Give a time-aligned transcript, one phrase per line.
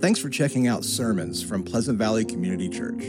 [0.00, 3.02] Thanks for checking out sermons from Pleasant Valley Community Church.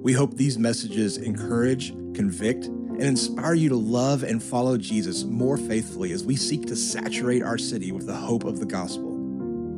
[0.00, 5.56] We hope these messages encourage, convict, and inspire you to love and follow Jesus more
[5.56, 9.16] faithfully as we seek to saturate our city with the hope of the gospel.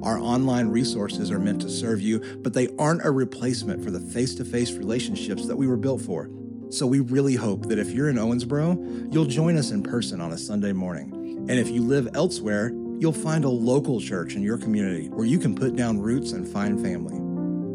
[0.05, 3.99] Our online resources are meant to serve you, but they aren't a replacement for the
[3.99, 6.29] face to face relationships that we were built for.
[6.69, 10.33] So we really hope that if you're in Owensboro, you'll join us in person on
[10.33, 11.47] a Sunday morning.
[11.49, 12.71] And if you live elsewhere,
[13.01, 16.47] you'll find a local church in your community where you can put down roots and
[16.47, 17.17] find family.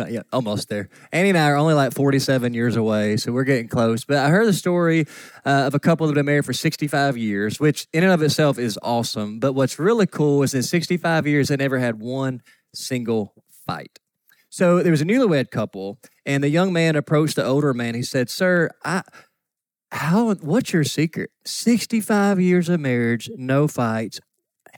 [0.00, 0.88] Uh, Yeah, almost there.
[1.12, 4.04] Annie and I are only like 47 years away, so we're getting close.
[4.04, 5.06] But I heard the story
[5.44, 8.22] uh, of a couple that have been married for 65 years, which in and of
[8.22, 9.38] itself is awesome.
[9.38, 12.42] But what's really cool is in 65 years, they never had one
[12.74, 13.34] single
[13.66, 13.98] fight.
[14.48, 17.94] So there was a newlywed couple, and the young man approached the older man.
[17.94, 19.02] He said, Sir, I.
[19.92, 20.34] How?
[20.34, 21.30] What's your secret?
[21.44, 24.20] Sixty-five years of marriage, no fights.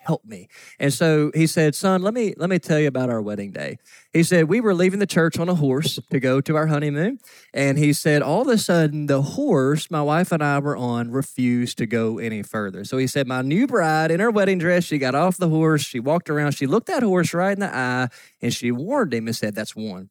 [0.05, 0.48] Help me.
[0.81, 3.78] And so he said, "Son, let me let me tell you about our wedding day."
[4.12, 7.19] He said we were leaving the church on a horse to go to our honeymoon,
[7.55, 11.12] and he said all of a sudden the horse my wife and I were on
[11.12, 12.84] refused to go any further.
[12.84, 15.83] So he said my new bride in her wedding dress, she got off the horse,
[15.83, 18.09] she walked around, she looked that horse right in the eye,
[18.41, 20.11] and she warned him and said, "That's one."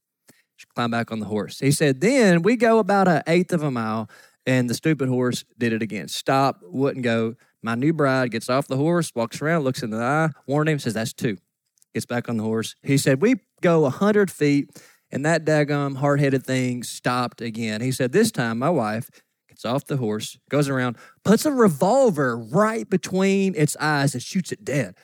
[0.56, 1.60] She climbed back on the horse.
[1.60, 4.08] He said, then we go about an eighth of a mile,
[4.46, 6.08] and the stupid horse did it again.
[6.08, 7.36] Stop, wouldn't go.
[7.64, 10.80] My new bride gets off the horse, walks around, looks in the eye, warned him,
[10.80, 11.38] says, That's two.
[11.94, 12.76] Gets back on the horse.
[12.84, 14.70] He said, We go a 100 feet,
[15.12, 17.82] and that daggum hard headed thing stopped again.
[17.82, 19.10] He said, This time, my wife
[19.48, 24.52] gets off the horse, goes around, puts a revolver right between its eyes, and shoots
[24.52, 24.96] it dead.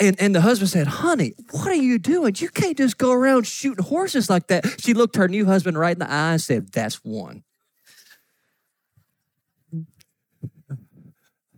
[0.00, 2.34] And, and the husband said, Honey, what are you doing?
[2.38, 4.80] You can't just go around shooting horses like that.
[4.80, 7.42] She looked her new husband right in the eye and said, That's one.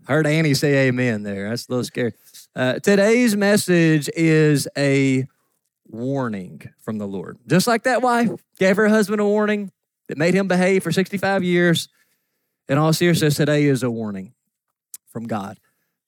[0.05, 1.49] Heard Annie say amen there.
[1.49, 2.13] That's a little scary.
[2.55, 5.27] Uh, today's message is a
[5.87, 7.39] warning from the Lord.
[7.47, 9.71] Just like that wife gave her husband a warning
[10.09, 11.89] that made him behave for 65 years.
[12.69, 14.33] In all seriousness, today is a warning
[15.09, 15.59] from God.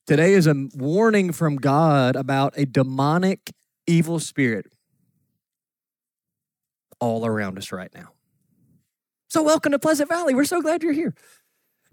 [0.07, 3.53] Today is a warning from God about a demonic
[3.87, 4.67] evil spirit
[6.99, 8.13] all around us right now.
[9.29, 10.35] So, welcome to Pleasant Valley.
[10.35, 11.15] We're so glad you're here.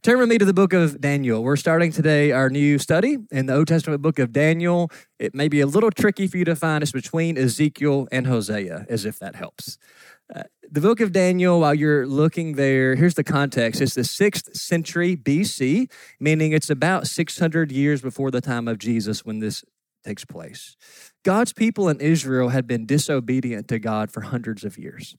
[0.02, 1.44] Turn with me to the book of Daniel.
[1.44, 4.90] We're starting today our new study in the Old Testament book of Daniel.
[5.20, 6.82] It may be a little tricky for you to find.
[6.82, 9.78] It's between Ezekiel and Hosea, as if that helps.
[10.34, 13.82] Uh, the book of Daniel, while you're looking there, here's the context.
[13.82, 19.26] It's the sixth century BC, meaning it's about 600 years before the time of Jesus
[19.26, 19.66] when this
[20.06, 20.78] takes place.
[21.26, 25.18] God's people in Israel had been disobedient to God for hundreds of years,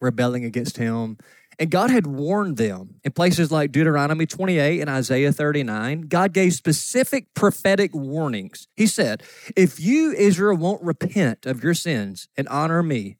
[0.00, 1.18] rebelling against Him.
[1.58, 6.02] And God had warned them in places like Deuteronomy 28 and Isaiah 39.
[6.02, 8.66] God gave specific prophetic warnings.
[8.76, 9.22] He said,
[9.56, 13.18] If you, Israel, won't repent of your sins and honor me,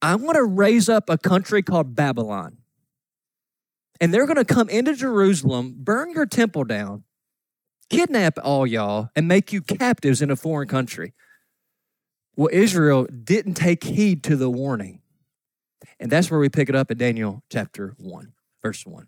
[0.00, 2.58] I'm going to raise up a country called Babylon.
[4.00, 7.04] And they're going to come into Jerusalem, burn your temple down,
[7.88, 11.14] kidnap all y'all, and make you captives in a foreign country.
[12.34, 15.01] Well, Israel didn't take heed to the warning.
[16.02, 19.06] And that's where we pick it up in Daniel chapter 1, verse 1.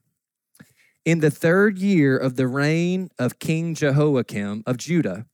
[1.05, 5.27] In the third year of the reign of King Jehoiakim of Judah,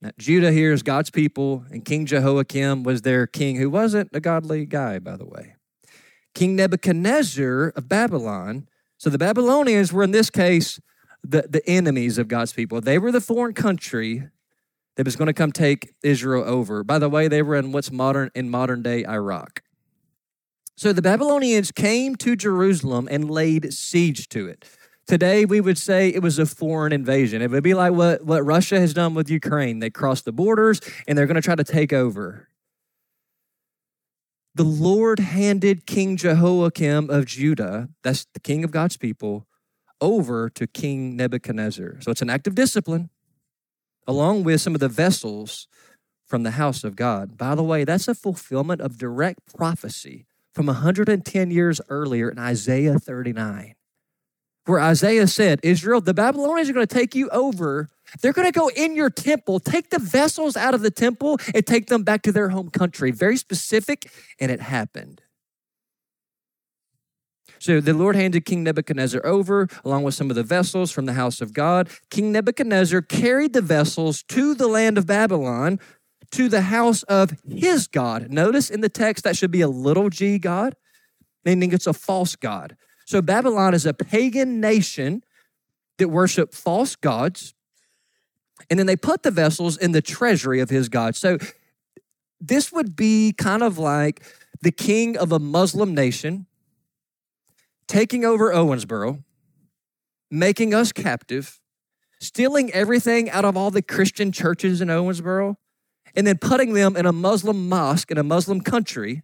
[0.00, 4.20] now, Judah here is God's people, and King Jehoiakim was their king, who wasn't a
[4.20, 5.56] godly guy, by the way.
[6.34, 10.78] King Nebuchadnezzar of Babylon, so the Babylonians were in this case
[11.24, 12.80] the, the enemies of God's people.
[12.80, 14.28] They were the foreign country
[14.94, 16.84] that was going to come take Israel over.
[16.84, 19.62] By the way, they were in what's modern in modern day Iraq.
[20.76, 24.66] So the Babylonians came to Jerusalem and laid siege to it.
[25.06, 27.40] Today, we would say it was a foreign invasion.
[27.40, 29.78] It would be like what, what Russia has done with Ukraine.
[29.78, 32.48] They crossed the borders and they're going to try to take over.
[34.54, 39.46] The Lord handed King Jehoiakim of Judah, that's the king of God's people,
[40.00, 42.00] over to King Nebuchadnezzar.
[42.00, 43.08] So it's an act of discipline,
[44.06, 45.68] along with some of the vessels
[46.26, 47.38] from the house of God.
[47.38, 52.98] By the way, that's a fulfillment of direct prophecy from 110 years earlier in Isaiah
[52.98, 53.74] 39
[54.64, 57.88] where Isaiah said, Israel, the Babylonians are going to take you over.
[58.20, 61.64] They're going to go in your temple, take the vessels out of the temple, and
[61.64, 63.12] take them back to their home country.
[63.12, 64.10] Very specific,
[64.40, 65.22] and it happened.
[67.58, 71.14] So the Lord handed King Nebuchadnezzar over, along with some of the vessels from the
[71.14, 71.88] house of God.
[72.10, 75.78] King Nebuchadnezzar carried the vessels to the land of Babylon,
[76.32, 78.30] to the house of his God.
[78.30, 80.74] Notice in the text that should be a little g God,
[81.44, 82.76] meaning it's a false God.
[83.06, 85.22] So Babylon is a pagan nation
[85.98, 87.54] that worship false gods.
[88.68, 91.14] And then they put the vessels in the treasury of his God.
[91.14, 91.38] So
[92.40, 94.22] this would be kind of like
[94.60, 96.46] the king of a Muslim nation
[97.86, 99.22] taking over Owensboro,
[100.30, 101.60] making us captive,
[102.20, 105.56] stealing everything out of all the Christian churches in Owensboro,
[106.16, 109.22] and then putting them in a Muslim mosque in a Muslim country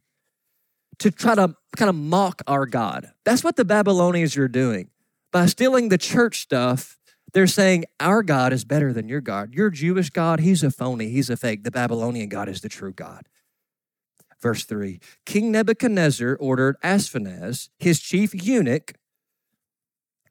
[0.98, 3.10] to try to kind of mock our God.
[3.24, 4.90] That's what the Babylonians are doing.
[5.32, 6.98] By stealing the church stuff,
[7.32, 9.54] they're saying, Our God is better than your God.
[9.54, 11.64] Your Jewish God, he's a phony, he's a fake.
[11.64, 13.26] The Babylonian God is the true God.
[14.40, 18.92] Verse 3 King Nebuchadnezzar ordered Ashpenaz, his chief eunuch,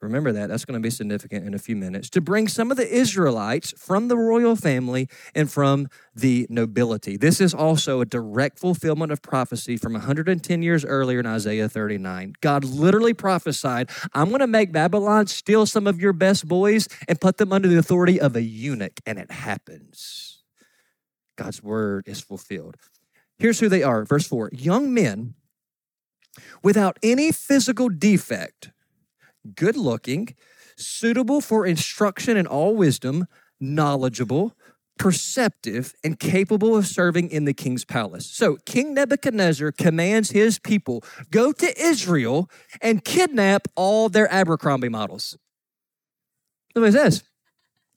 [0.01, 2.77] remember that, that's going to be significant in a few minutes, to bring some of
[2.77, 7.18] the Israelites from the royal family and from the nobility.
[7.18, 12.33] This is also a direct fulfillment of prophecy from 110 years earlier in Isaiah 39.
[12.42, 17.21] God literally prophesied, I'm going to make Babylon steal some of your best boys and
[17.21, 20.44] put them under the authority of a eunuch, and it happens.
[21.38, 22.75] God's word is fulfilled.
[23.38, 24.06] Here's who they are.
[24.06, 25.36] Verse 4 Young men
[26.63, 28.71] without any physical defect,
[29.56, 30.36] good looking,
[30.78, 33.28] suitable for instruction in all wisdom,
[33.60, 34.56] knowledgeable,
[34.98, 38.28] perceptive, and capable of serving in the king's palace.
[38.28, 42.50] So King Nebuchadnezzar commands his people go to Israel
[42.82, 45.38] and kidnap all their Abercrombie models.
[46.76, 47.24] Look what it says.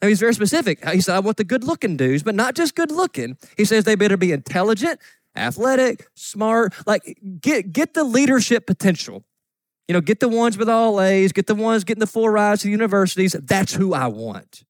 [0.00, 0.87] Now he's very specific.
[0.88, 3.37] He said, I want the good looking dudes, but not just good looking.
[3.56, 5.00] He says they better be intelligent,
[5.37, 9.25] athletic, smart, like get get the leadership potential.
[9.88, 12.62] You know, get the ones with all A's, get the ones getting the full rides
[12.62, 13.32] to the universities.
[13.32, 14.64] That's who I want.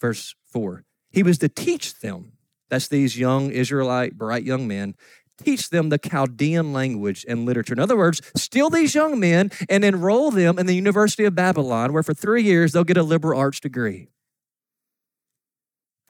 [0.00, 0.84] Verse 4.
[1.10, 2.32] He was to teach them,
[2.70, 4.94] that's these young Israelite, bright young men,
[5.42, 7.72] teach them the Chaldean language and literature.
[7.72, 11.92] In other words, steal these young men and enroll them in the University of Babylon,
[11.92, 14.08] where for three years they'll get a liberal arts degree.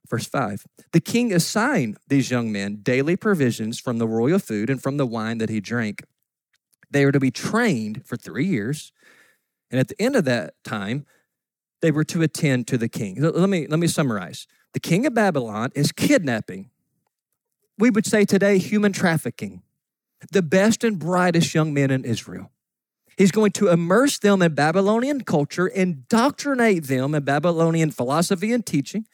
[0.09, 4.83] Verse 5 The king assigned these young men daily provisions from the royal food and
[4.83, 6.03] from the wine that he drank.
[6.91, 8.93] They were to be trained for three years.
[9.71, 11.07] And at the end of that time,
[11.81, 13.21] they were to attend to the king.
[13.21, 14.47] Let me, let me summarize.
[14.73, 16.71] The king of Babylon is kidnapping.
[17.79, 19.63] We would say today, human trafficking.
[20.33, 22.51] The best and brightest young men in Israel.
[23.17, 29.07] He's going to immerse them in Babylonian culture, indoctrinate them in Babylonian philosophy and teaching,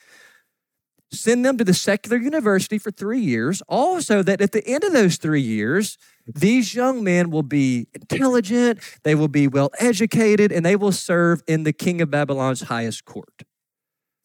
[1.14, 4.92] send them to the secular university for three years, also that at the end of
[4.92, 5.96] those three years,
[6.26, 11.42] these young men will be intelligent, they will be well educated, and they will serve
[11.46, 13.42] in the king of Babylon's highest court.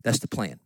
[0.04, 0.60] That's the plan.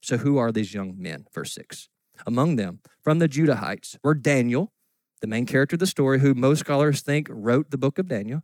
[0.00, 1.26] So, who are these young men?
[1.34, 1.88] Verse 6.
[2.26, 4.72] Among them, from the Judahites, were Daniel,
[5.20, 8.42] the main character of the story, who most scholars think wrote the book of Daniel,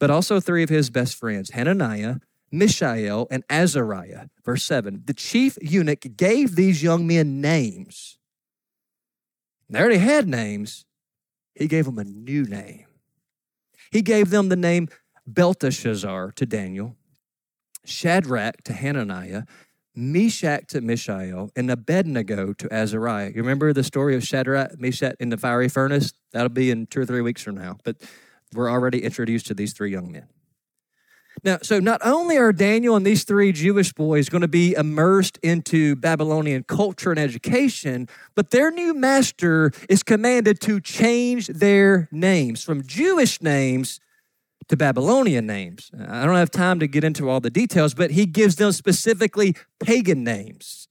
[0.00, 2.16] but also three of his best friends, Hananiah,
[2.52, 4.26] Mishael, and Azariah.
[4.44, 8.18] Verse 7 The chief eunuch gave these young men names.
[9.70, 10.84] They already had names.
[11.54, 12.86] He gave them a new name.
[13.90, 14.88] He gave them the name
[15.26, 16.96] Belteshazzar to Daniel,
[17.84, 19.44] Shadrach to Hananiah,
[19.94, 23.28] Meshach to Mishael, and Abednego to Azariah.
[23.28, 26.12] You remember the story of Shadrach, Meshach in the fiery furnace?
[26.32, 27.78] That'll be in two or three weeks from now.
[27.84, 27.96] But
[28.54, 30.28] we're already introduced to these three young men.
[31.44, 35.38] Now, so not only are Daniel and these three Jewish boys going to be immersed
[35.42, 42.62] into Babylonian culture and education, but their new master is commanded to change their names
[42.62, 43.98] from Jewish names
[44.68, 45.90] to Babylonian names.
[45.92, 49.56] I don't have time to get into all the details, but he gives them specifically
[49.80, 50.86] pagan names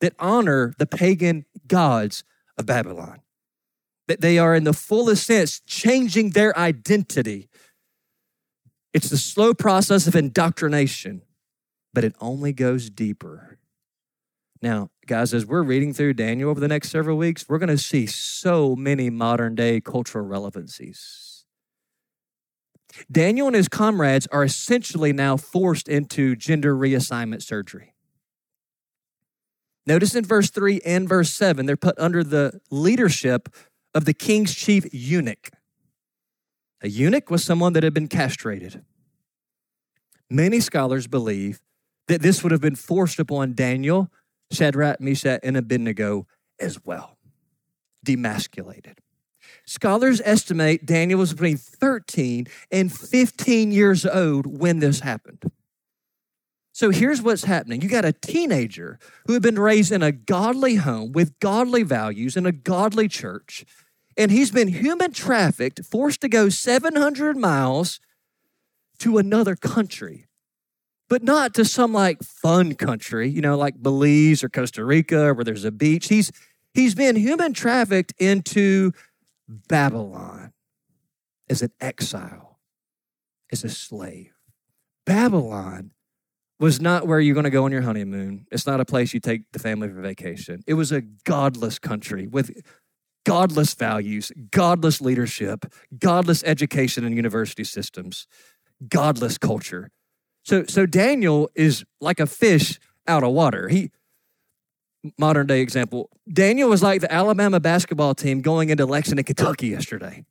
[0.00, 2.22] that honor the pagan gods
[2.56, 3.22] of Babylon.
[4.06, 7.49] That they are, in the fullest sense, changing their identity
[8.92, 11.22] it's the slow process of indoctrination,
[11.92, 13.58] but it only goes deeper.
[14.62, 17.78] Now, guys, as we're reading through Daniel over the next several weeks, we're going to
[17.78, 21.44] see so many modern day cultural relevancies.
[23.10, 27.94] Daniel and his comrades are essentially now forced into gender reassignment surgery.
[29.86, 33.48] Notice in verse 3 and verse 7, they're put under the leadership
[33.94, 35.50] of the king's chief eunuch.
[36.82, 38.82] A eunuch was someone that had been castrated.
[40.30, 41.60] Many scholars believe
[42.08, 44.10] that this would have been forced upon Daniel,
[44.50, 46.26] Shadrach, Meshach, and Abednego
[46.58, 47.18] as well,
[48.04, 48.98] demasculated.
[49.66, 55.50] Scholars estimate Daniel was between 13 and 15 years old when this happened.
[56.72, 57.82] So here's what's happening.
[57.82, 62.36] You got a teenager who had been raised in a godly home with godly values
[62.36, 63.64] in a godly church,
[64.16, 68.00] and he's been human trafficked, forced to go 700 miles
[68.98, 70.26] to another country,
[71.08, 75.44] but not to some like fun country, you know, like Belize or Costa Rica where
[75.44, 76.08] there's a beach.
[76.08, 76.30] He's
[76.74, 78.92] he's been human trafficked into
[79.48, 80.52] Babylon
[81.48, 82.58] as an exile,
[83.50, 84.32] as a slave.
[85.06, 85.90] Babylon
[86.60, 88.46] was not where you're going to go on your honeymoon.
[88.52, 90.62] It's not a place you take the family for vacation.
[90.66, 92.50] It was a godless country with
[93.24, 95.66] godless values, godless leadership,
[95.98, 98.26] godless education and university systems,
[98.88, 99.90] godless culture.
[100.42, 103.68] So, so Daniel is like a fish out of water.
[103.68, 103.90] He,
[105.18, 110.24] modern day example, Daniel was like the Alabama basketball team going into Lexington, Kentucky yesterday.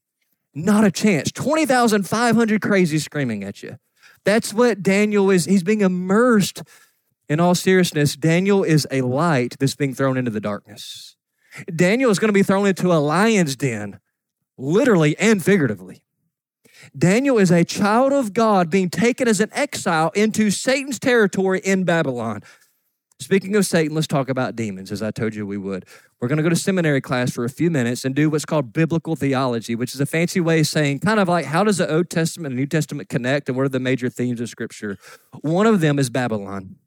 [0.53, 1.31] Not a chance.
[1.31, 3.77] 20,500 crazy screaming at you.
[4.25, 5.45] That's what Daniel is.
[5.45, 6.63] He's being immersed.
[7.27, 11.15] In all seriousness, Daniel is a light that's being thrown into the darkness.
[11.73, 13.99] Daniel is going to be thrown into a lion's den,
[14.57, 16.03] literally and figuratively.
[16.97, 21.83] Daniel is a child of God being taken as an exile into Satan's territory in
[21.83, 22.41] Babylon.
[23.21, 25.85] Speaking of Satan, let's talk about demons, as I told you we would.
[26.21, 28.71] We're going to go to seminary class for a few minutes and do what's called
[28.71, 31.93] biblical theology, which is a fancy way of saying kind of like how does the
[31.93, 34.97] Old Testament and New Testament connect and what are the major themes of Scripture?
[35.41, 36.77] One of them is Babylon.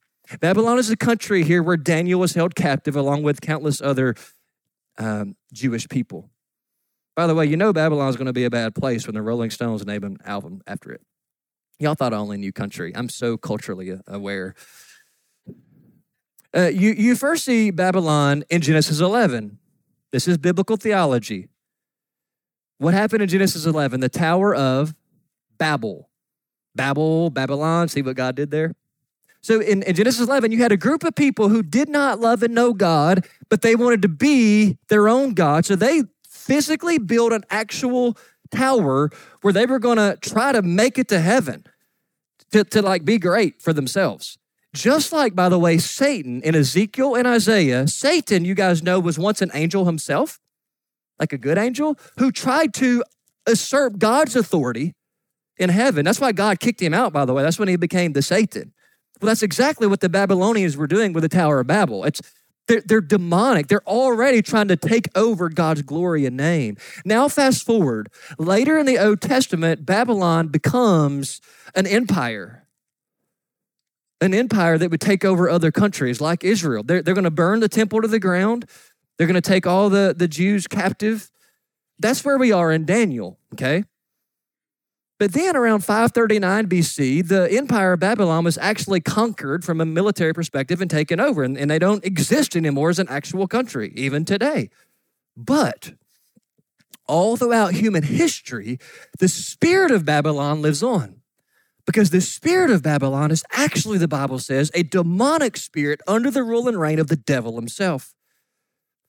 [0.40, 4.14] Babylon is a country here where Daniel was held captive along with countless other
[4.98, 6.30] um, Jewish people.
[7.14, 9.22] By the way, you know Babylon is going to be a bad place when the
[9.22, 11.02] Rolling Stones name an album after it.
[11.78, 12.92] Y'all thought I only knew country.
[12.94, 14.54] I'm so culturally aware.
[16.54, 19.58] Uh, you, you first see Babylon in Genesis 11.
[20.10, 21.48] This is biblical theology.
[22.78, 24.00] What happened in Genesis 11?
[24.00, 24.94] The Tower of
[25.58, 26.10] Babel.
[26.74, 28.74] Babel, Babylon, see what God did there?
[29.42, 32.44] So in, in, Genesis 11, you had a group of people who did not love
[32.44, 35.64] and know God, but they wanted to be their own God.
[35.64, 38.16] So they physically built an actual
[38.52, 41.64] tower where they were going to try to make it to heaven,
[42.52, 44.38] to, to like be great for themselves.
[44.74, 49.18] Just like, by the way, Satan in Ezekiel and Isaiah, Satan, you guys know, was
[49.18, 50.38] once an angel himself,
[51.18, 53.02] like a good angel, who tried to
[53.46, 54.94] usurp God's authority
[55.58, 56.04] in heaven.
[56.04, 57.42] That's why God kicked him out, by the way.
[57.42, 58.72] That's when he became the Satan.
[59.22, 62.04] Well, that's exactly what the Babylonians were doing with the Tower of Babel.
[62.04, 62.20] It's
[62.66, 63.68] they're, they're demonic.
[63.68, 66.76] They're already trying to take over God's glory and name.
[67.04, 68.08] Now, fast forward.
[68.38, 71.40] Later in the Old Testament, Babylon becomes
[71.74, 72.62] an empire
[74.20, 76.84] an empire that would take over other countries like Israel.
[76.84, 78.66] They're, they're going to burn the temple to the ground,
[79.18, 81.30] they're going to take all the, the Jews captive.
[81.98, 83.84] That's where we are in Daniel, okay?
[85.22, 90.32] But then around 539 BC, the empire of Babylon was actually conquered from a military
[90.32, 94.24] perspective and taken over, and, and they don't exist anymore as an actual country, even
[94.24, 94.68] today.
[95.36, 95.92] But
[97.06, 98.80] all throughout human history,
[99.20, 101.20] the spirit of Babylon lives on.
[101.86, 106.42] Because the spirit of Babylon is actually, the Bible says, a demonic spirit under the
[106.42, 108.12] rule and reign of the devil himself.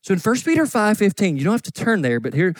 [0.01, 2.53] So in 1 Peter 5:15, you don't have to turn there, but here,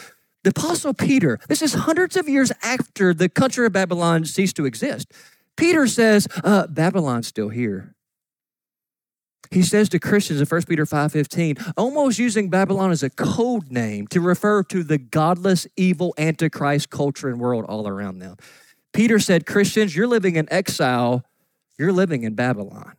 [0.43, 4.65] the Apostle Peter, this is hundreds of years after the country of Babylon ceased to
[4.65, 5.12] exist.
[5.55, 7.95] Peter says, uh, Babylon's still here.
[9.51, 14.07] He says to Christians in 1 Peter 5:15, almost using Babylon as a code name
[14.07, 18.38] to refer to the godless, evil, antichrist culture and world all around them.
[18.93, 21.23] Peter said, Christians, you're living in exile,
[21.77, 22.93] you're living in Babylon.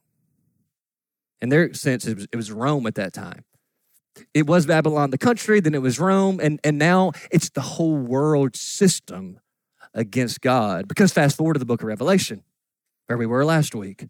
[1.40, 3.44] In their sense, it was, it was Rome at that time.
[4.32, 7.96] It was Babylon, the country, then it was Rome, and, and now it's the whole
[7.96, 9.40] world system
[9.92, 10.88] against God.
[10.88, 12.42] Because fast forward to the book of Revelation,
[13.06, 14.06] where we were last week.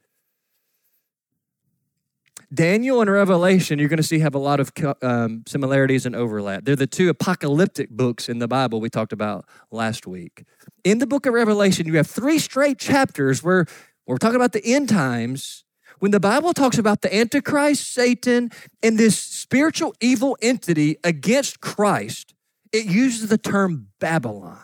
[2.52, 6.64] Daniel and Revelation, you're going to see have a lot of um, similarities and overlap.
[6.64, 10.44] They're the two apocalyptic books in the Bible we talked about last week.
[10.84, 13.66] In the book of Revelation, you have three straight chapters where
[14.06, 15.63] we're talking about the end times.
[16.04, 18.50] When the Bible talks about the Antichrist, Satan,
[18.82, 22.34] and this spiritual evil entity against Christ,
[22.74, 24.58] it uses the term Babylon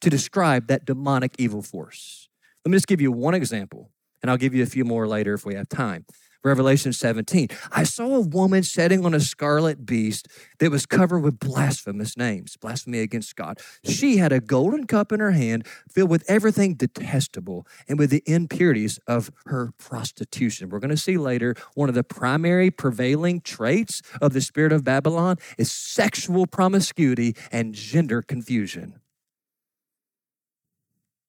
[0.00, 2.28] to describe that demonic evil force.
[2.64, 5.32] Let me just give you one example, and I'll give you a few more later
[5.34, 6.06] if we have time.
[6.44, 7.48] Revelation 17.
[7.72, 12.58] I saw a woman sitting on a scarlet beast that was covered with blasphemous names,
[12.58, 13.58] blasphemy against God.
[13.82, 18.22] She had a golden cup in her hand filled with everything detestable and with the
[18.26, 20.68] impurities of her prostitution.
[20.68, 24.84] We're going to see later one of the primary prevailing traits of the spirit of
[24.84, 29.00] Babylon is sexual promiscuity and gender confusion.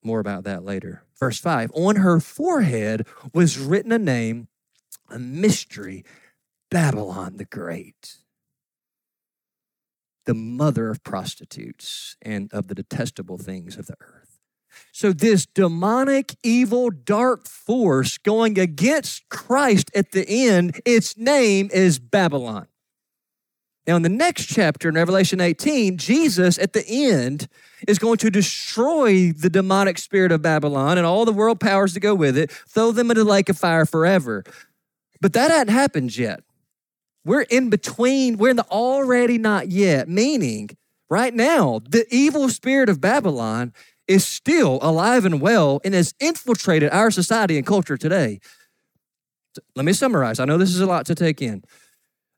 [0.03, 1.03] More about that later.
[1.17, 4.49] Verse 5 On her forehead was written a name
[5.09, 6.03] a mystery
[6.71, 8.17] Babylon the Great,
[10.25, 14.39] the mother of prostitutes and of the detestable things of the earth.
[14.91, 21.97] So, this demonic, evil, dark force going against Christ at the end, its name is
[21.97, 22.67] Babylon.
[23.87, 27.47] Now, in the next chapter, in Revelation 18, Jesus at the end
[27.87, 31.99] is going to destroy the demonic spirit of Babylon and all the world powers that
[31.99, 34.43] go with it, throw them into the lake of fire forever.
[35.21, 36.43] But that hadn't happened yet.
[37.23, 40.69] We're in between, we're in the already not yet, meaning
[41.09, 43.73] right now, the evil spirit of Babylon
[44.07, 48.39] is still alive and well and has infiltrated our society and culture today.
[49.75, 50.39] Let me summarize.
[50.39, 51.63] I know this is a lot to take in.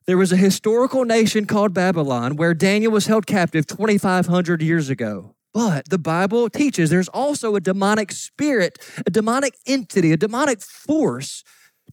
[0.06, 5.34] There was a historical nation called Babylon where Daniel was held captive 2,500 years ago.
[5.52, 11.44] But the Bible teaches there's also a demonic spirit, a demonic entity, a demonic force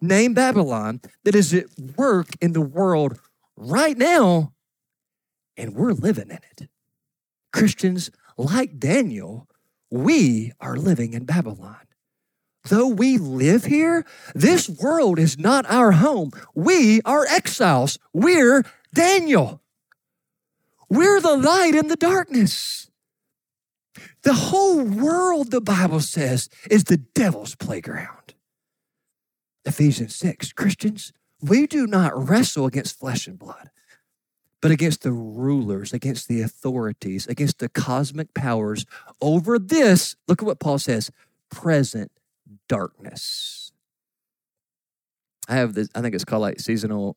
[0.07, 1.65] named Babylon that is at
[1.97, 3.19] work in the world
[3.55, 4.53] right now,
[5.57, 6.69] and we're living in it.
[7.53, 9.47] Christians like Daniel,
[9.89, 11.77] we are living in Babylon.
[12.67, 16.31] Though we live here, this world is not our home.
[16.55, 17.99] We are exiles.
[18.11, 19.61] We're Daniel.
[20.89, 22.89] We're the light in the darkness.
[24.23, 28.14] The whole world, the Bible says, is the devil's playground.
[29.65, 33.69] Ephesians 6 Christians, we do not wrestle against flesh and blood,
[34.61, 38.85] but against the rulers, against the authorities, against the cosmic powers
[39.21, 40.15] over this.
[40.27, 41.11] Look at what Paul says
[41.49, 42.11] present
[42.67, 43.71] darkness.
[45.47, 47.15] I have this, I think it's called like seasonal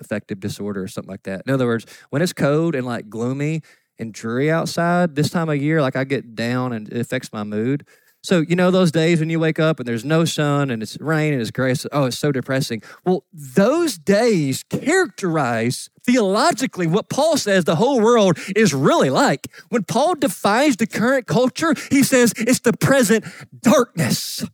[0.00, 1.42] affective disorder or something like that.
[1.46, 3.62] In other words, when it's cold and like gloomy
[3.98, 7.44] and dreary outside, this time of year, like I get down and it affects my
[7.44, 7.86] mood.
[8.28, 11.00] So, you know, those days when you wake up and there's no sun and it's
[11.00, 12.82] rain and it's gray, oh, it's so depressing.
[13.02, 19.48] Well, those days characterize theologically what Paul says the whole world is really like.
[19.70, 23.24] When Paul defines the current culture, he says it's the present
[23.58, 24.44] darkness.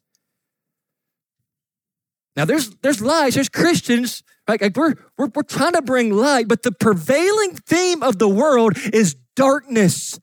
[2.37, 6.63] Now, there's there's lies, there's Christians, like, we're, we're, we're trying to bring light, but
[6.63, 10.21] the prevailing theme of the world is darkness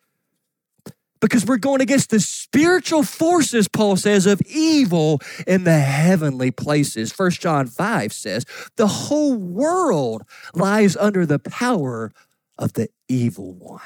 [1.22, 7.14] because we're going against the spiritual forces, Paul says, of evil in the heavenly places.
[7.14, 12.12] First John 5 says, the whole world lies under the power
[12.58, 13.82] of the evil one.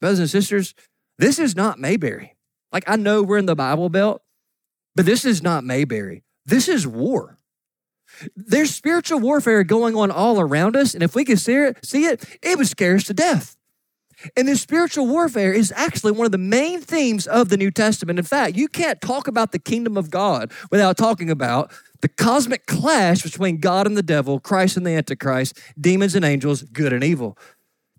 [0.00, 0.74] Brothers and sisters,
[1.18, 2.36] this is not Mayberry.
[2.72, 4.22] Like, I know we're in the Bible Belt,
[4.94, 6.22] but this is not Mayberry.
[6.44, 7.38] This is war.
[8.34, 12.06] There's spiritual warfare going on all around us, and if we could see it, see
[12.06, 13.57] it, it would scare us to death.
[14.36, 18.18] And this spiritual warfare is actually one of the main themes of the New Testament.
[18.18, 22.66] In fact, you can't talk about the kingdom of God without talking about the cosmic
[22.66, 27.02] clash between God and the devil, Christ and the Antichrist, demons and angels, good and
[27.02, 27.36] evil.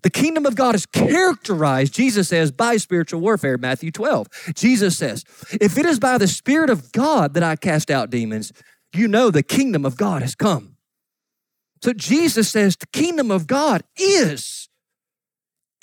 [0.02, 4.28] The kingdom of God is characterized, Jesus says, by spiritual warfare, Matthew 12.
[4.54, 5.24] Jesus says,
[5.60, 8.52] If it is by the Spirit of God that I cast out demons,
[8.94, 10.76] you know the kingdom of God has come.
[11.82, 14.69] So Jesus says, The kingdom of God is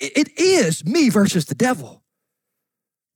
[0.00, 2.02] it is me versus the devil.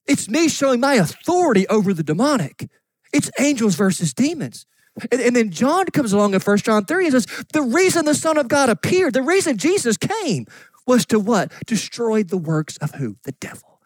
[0.06, 2.68] It's me showing my authority over the demonic.
[3.12, 4.66] It's angels versus demons.
[5.10, 8.14] And, and, then John comes along in 1 John 3 and says, The reason the
[8.14, 10.46] Son of God appeared, the reason Jesus came
[10.86, 11.50] was to what?
[11.66, 13.16] Destroy the works of who?
[13.22, 13.80] The devil.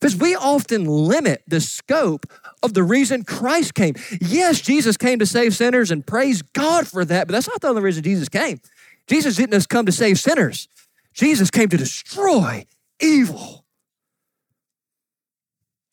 [0.00, 2.24] Because we often limit the scope
[2.62, 3.96] of the reason Christ came.
[4.18, 7.68] Yes, Jesus came to save sinners and praise God for that, but that's not the
[7.68, 8.60] only reason Jesus came.
[9.06, 10.68] Jesus didn't just come to save sinners,
[11.12, 12.64] Jesus came to destroy
[13.00, 13.64] evil.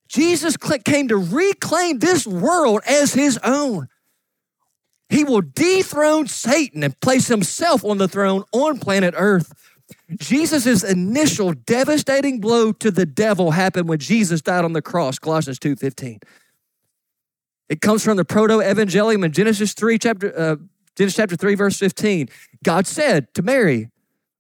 [0.08, 3.88] Jesus came to reclaim this world as his own.
[5.10, 9.53] He will dethrone Satan and place himself on the throne on planet Earth.
[10.19, 15.60] Jesus' initial devastating blow to the devil happened when Jesus died on the cross, Colossians
[15.60, 16.23] 2.15.
[17.69, 20.56] It comes from the proto-evangelium in Genesis 3, chapter, uh,
[20.95, 22.30] Genesis chapter 3, verse 15.
[22.63, 23.89] God said to Mary,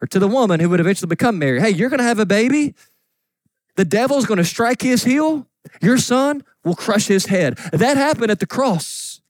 [0.01, 2.25] or to the woman who would eventually become Mary, hey, you're going to have a
[2.25, 2.75] baby.
[3.75, 5.47] The devil's going to strike his heel.
[5.81, 7.57] Your son will crush his head.
[7.71, 9.21] That happened at the cross.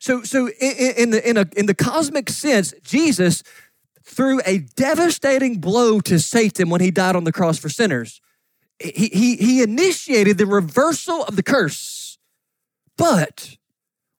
[0.00, 3.42] So, so in, in, the, in, a, in the cosmic sense, Jesus
[4.04, 8.20] threw a devastating blow to Satan when he died on the cross for sinners.
[8.80, 12.18] He, he, he initiated the reversal of the curse.
[12.96, 13.56] But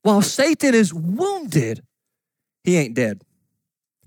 [0.04, 1.84] while Satan is wounded,
[2.64, 3.24] he ain't dead.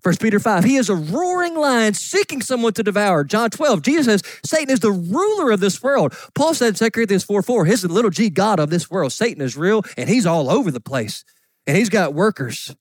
[0.02, 3.22] First Peter 5, he is a roaring lion seeking someone to devour.
[3.22, 6.14] John 12, Jesus says Satan is the ruler of this world.
[6.34, 9.12] Paul said in 2 Corinthians 4 4, he's the little g God of this world.
[9.12, 11.24] Satan is real and he's all over the place.
[11.66, 12.74] And he's got workers.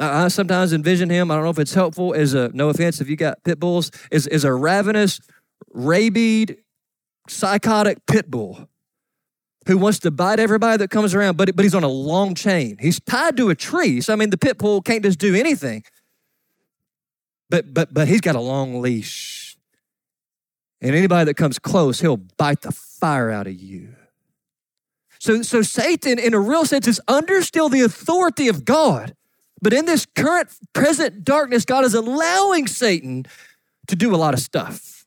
[0.00, 3.08] I sometimes envision him, I don't know if it's helpful, as a, no offense if
[3.08, 5.20] you got pit bulls, is, is a ravenous,
[5.72, 6.58] rabid,
[7.28, 8.68] psychotic pit bull
[9.66, 12.76] who wants to bite everybody that comes around, but, but he's on a long chain.
[12.80, 14.00] He's tied to a tree.
[14.00, 15.84] So, I mean, the pit bull can't just do anything.
[17.50, 19.56] But, but, but he's got a long leash.
[20.80, 23.94] And anybody that comes close, he'll bite the fire out of you.
[25.18, 29.16] So, so Satan, in a real sense, is under still the authority of God.
[29.62, 33.24] But in this current present darkness, God is allowing Satan
[33.86, 35.06] to do a lot of stuff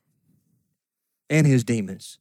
[1.30, 2.18] and his demons.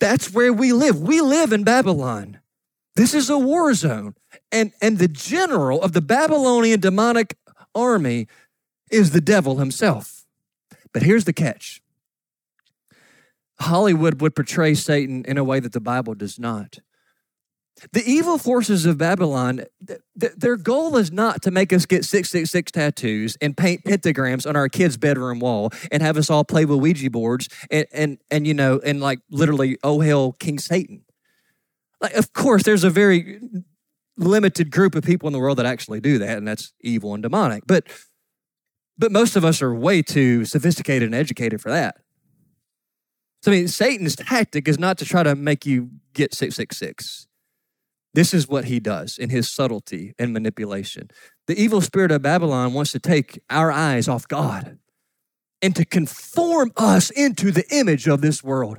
[0.00, 1.00] That's where we live.
[1.00, 2.40] We live in Babylon.
[2.96, 4.14] This is a war zone.
[4.50, 7.36] And, and the general of the Babylonian demonic
[7.74, 8.28] army
[8.90, 10.24] is the devil himself.
[10.92, 11.82] But here's the catch
[13.60, 16.78] Hollywood would portray Satan in a way that the Bible does not.
[17.92, 22.04] The evil forces of Babylon, th- th- their goal is not to make us get
[22.04, 26.64] 666 tattoos and paint pentagrams on our kids' bedroom wall and have us all play
[26.64, 31.04] with Ouija boards and, and, and you know, and like literally, oh hell, King Satan.
[32.00, 33.40] Like, of course, there's a very
[34.16, 37.22] limited group of people in the world that actually do that, and that's evil and
[37.22, 37.64] demonic.
[37.66, 37.86] But,
[38.98, 41.96] but most of us are way too sophisticated and educated for that.
[43.42, 47.28] So, I mean, Satan's tactic is not to try to make you get 666.
[48.14, 51.08] This is what he does in his subtlety and manipulation.
[51.46, 54.78] The evil spirit of Babylon wants to take our eyes off God
[55.62, 58.78] and to conform us into the image of this world.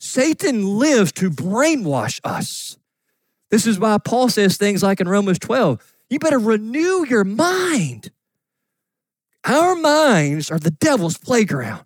[0.00, 2.76] Satan lives to brainwash us.
[3.50, 8.10] This is why Paul says things like in Romans 12 you better renew your mind.
[9.44, 11.84] Our minds are the devil's playground,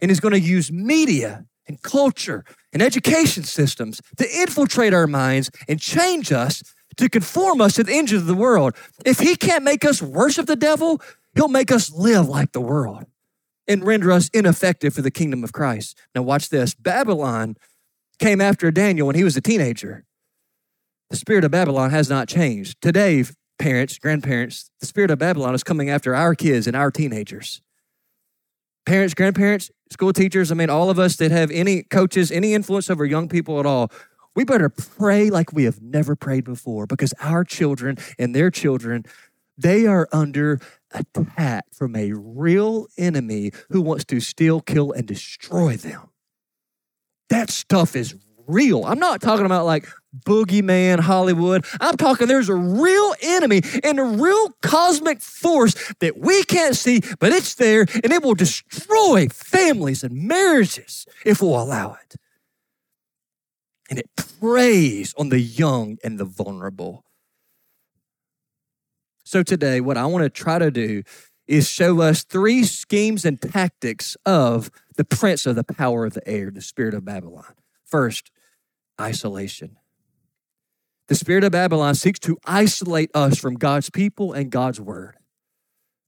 [0.00, 5.50] and he's going to use media and culture and education systems to infiltrate our minds
[5.68, 6.62] and change us
[6.96, 8.74] to conform us to the image of the world.
[9.04, 11.00] If he can't make us worship the devil,
[11.34, 13.04] he'll make us live like the world
[13.66, 15.96] and render us ineffective for the kingdom of Christ.
[16.14, 17.56] Now, watch this Babylon
[18.18, 20.04] came after Daniel when he was a teenager.
[21.10, 22.80] The spirit of Babylon has not changed.
[22.82, 23.24] Today,
[23.58, 27.60] parents, grandparents, the spirit of Babylon is coming after our kids and our teenagers.
[28.86, 32.88] Parents, grandparents, school teachers, I mean, all of us that have any coaches, any influence
[32.88, 33.90] over young people at all,
[34.34, 39.04] we better pray like we have never prayed before because our children and their children,
[39.56, 40.60] they are under
[40.92, 46.10] attack from a real enemy who wants to steal, kill, and destroy them.
[47.28, 48.14] That stuff is
[48.48, 48.84] real.
[48.84, 49.86] I'm not talking about like
[50.24, 51.64] boogeyman Hollywood.
[51.80, 57.02] I'm talking there's a real enemy and a real cosmic force that we can't see,
[57.20, 62.16] but it's there and it will destroy families and marriages if we'll allow it.
[63.90, 67.04] And it preys on the young and the vulnerable.
[69.24, 71.02] So today, what I want to try to do
[71.46, 76.26] is show us three schemes and tactics of the prince of the power of the
[76.28, 77.54] air, the spirit of Babylon.
[77.84, 78.30] First,
[79.00, 79.76] isolation.
[81.08, 85.16] The spirit of Babylon seeks to isolate us from God's people and God's word.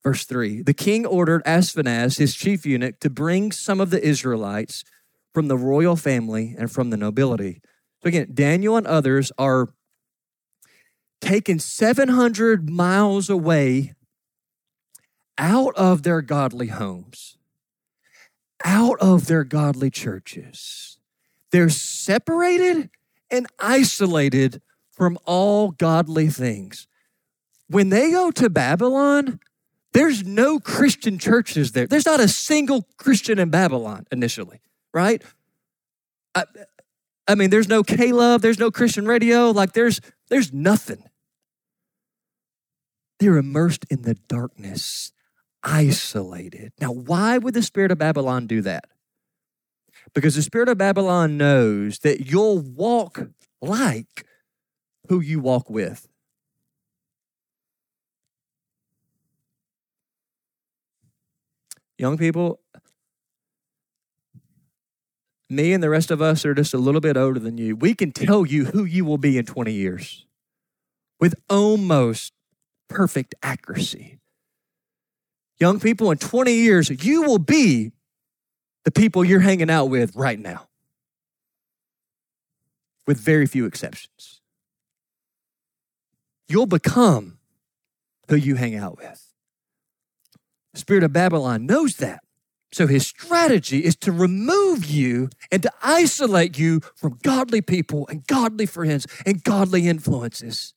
[0.03, 4.85] Verse 3 The king ordered Ashpenaz, his chief eunuch, to bring some of the Israelites
[5.33, 7.61] from the royal family and from the nobility.
[8.03, 9.75] So again, Daniel and others are
[11.21, 13.95] taken 700 miles away
[15.39, 17.37] out of their godly homes,
[18.65, 21.00] out of their godly churches.
[21.53, 22.91] They're separated
[23.31, 24.61] and isolated
[24.91, 26.87] from all godly things.
[27.69, 29.41] When they go to Babylon,
[29.93, 31.87] there's no Christian churches there.
[31.87, 34.61] There's not a single Christian in Babylon initially,
[34.93, 35.23] right?
[36.35, 36.45] I,
[37.27, 41.03] I mean, there's no Love, there's no Christian radio, like there's there's nothing.
[43.19, 45.13] They're immersed in the darkness,
[45.63, 46.73] isolated.
[46.81, 48.85] Now, why would the spirit of Babylon do that?
[50.15, 53.29] Because the spirit of Babylon knows that you'll walk
[53.63, 54.25] like
[55.09, 56.09] who you walk with.
[61.99, 62.61] Young people,
[65.49, 67.77] me and the rest of us are just a little bit older than you.
[67.77, 70.27] We can tell you who you will be in 20 years.
[71.21, 72.33] with almost
[72.89, 74.19] perfect accuracy.
[75.59, 77.93] Young people, in 20 years, you will be
[78.85, 80.69] the people you're hanging out with right now,
[83.07, 84.41] with very few exceptions.
[86.49, 87.39] You'll become
[88.29, 89.33] who you hang out with.
[90.73, 92.21] The spirit of Babylon knows that.
[92.73, 98.25] So his strategy is to remove you and to isolate you from godly people and
[98.27, 100.75] godly friends and godly influences.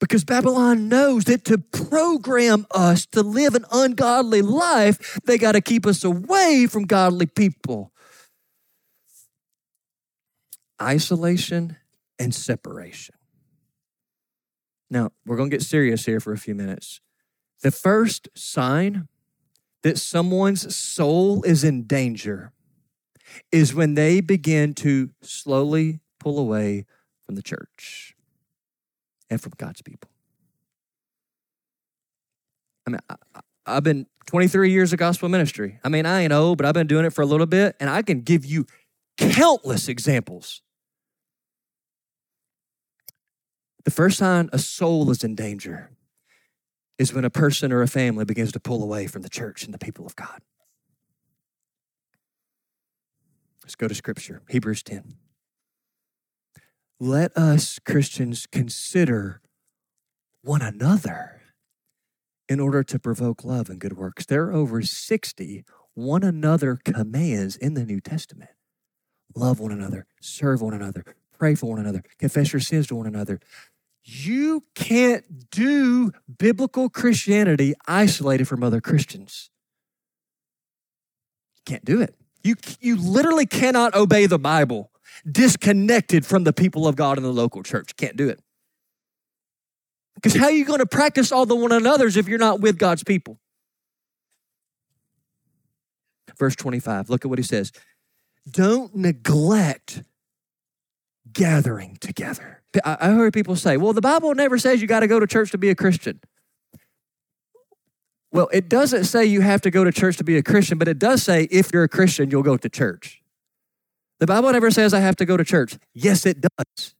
[0.00, 5.60] Because Babylon knows that to program us to live an ungodly life, they got to
[5.60, 7.92] keep us away from godly people.
[10.80, 11.76] Isolation
[12.18, 13.14] and separation.
[14.90, 17.00] Now, we're going to get serious here for a few minutes.
[17.62, 19.06] The first sign
[19.82, 22.52] that someone's soul is in danger
[23.52, 26.86] is when they begin to slowly pull away
[27.22, 28.16] from the church
[29.30, 30.10] and from God's people.
[32.86, 35.78] I mean, I, have been 23 years of gospel ministry.
[35.84, 37.88] I mean, I ain't old, but I've been doing it for a little bit, and
[37.88, 38.66] I can give you
[39.16, 40.62] countless examples.
[43.84, 45.90] The first sign a soul is in danger
[46.98, 49.72] is when a person or a family begins to pull away from the church and
[49.72, 50.42] the people of God.
[53.62, 55.14] Let's go to scripture, Hebrews 10.
[57.02, 59.40] Let us Christians consider
[60.42, 61.40] one another
[62.46, 64.26] in order to provoke love and good works.
[64.26, 68.50] There are over 60 one another commands in the New Testament.
[69.34, 71.04] Love one another, serve one another,
[71.38, 73.40] pray for one another, confess your sins to one another,
[74.04, 79.50] you can't do biblical Christianity isolated from other Christians.
[81.56, 82.14] You can't do it.
[82.42, 84.89] You, you literally cannot obey the Bible
[85.30, 87.96] disconnected from the people of God in the local church.
[87.96, 88.40] Can't do it.
[90.14, 92.78] Because how are you going to practice all the one another's if you're not with
[92.78, 93.38] God's people?
[96.38, 97.72] Verse 25, look at what he says.
[98.50, 100.02] Don't neglect
[101.32, 102.62] gathering together.
[102.84, 105.50] I heard people say, well, the Bible never says you got to go to church
[105.52, 106.20] to be a Christian.
[108.32, 110.86] Well, it doesn't say you have to go to church to be a Christian, but
[110.86, 113.19] it does say if you're a Christian, you'll go to church.
[114.20, 115.76] The Bible never says I have to go to church.
[115.94, 116.94] Yes, it does.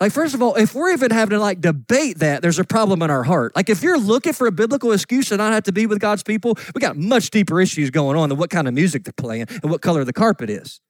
[0.00, 3.02] Like, first of all, if we're even having to like debate that, there's a problem
[3.02, 3.54] in our heart.
[3.54, 6.22] Like, if you're looking for a biblical excuse to not have to be with God's
[6.22, 9.46] people, we got much deeper issues going on than what kind of music they're playing
[9.62, 10.80] and what color the carpet is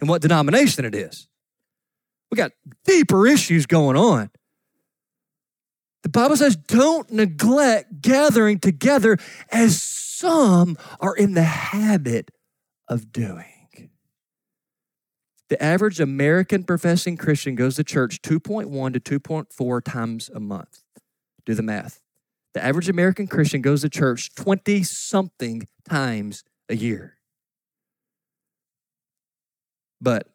[0.00, 1.28] and what denomination it is.
[2.30, 2.50] We got
[2.84, 4.30] deeper issues going on.
[6.02, 9.16] The Bible says, don't neglect gathering together
[9.50, 12.30] as some are in the habit
[12.88, 13.90] of doing.
[15.50, 20.82] The average American professing Christian goes to church 2.1 to 2.4 times a month.
[21.44, 22.00] Do the math.
[22.54, 27.18] The average American Christian goes to church 20 something times a year.
[30.00, 30.28] But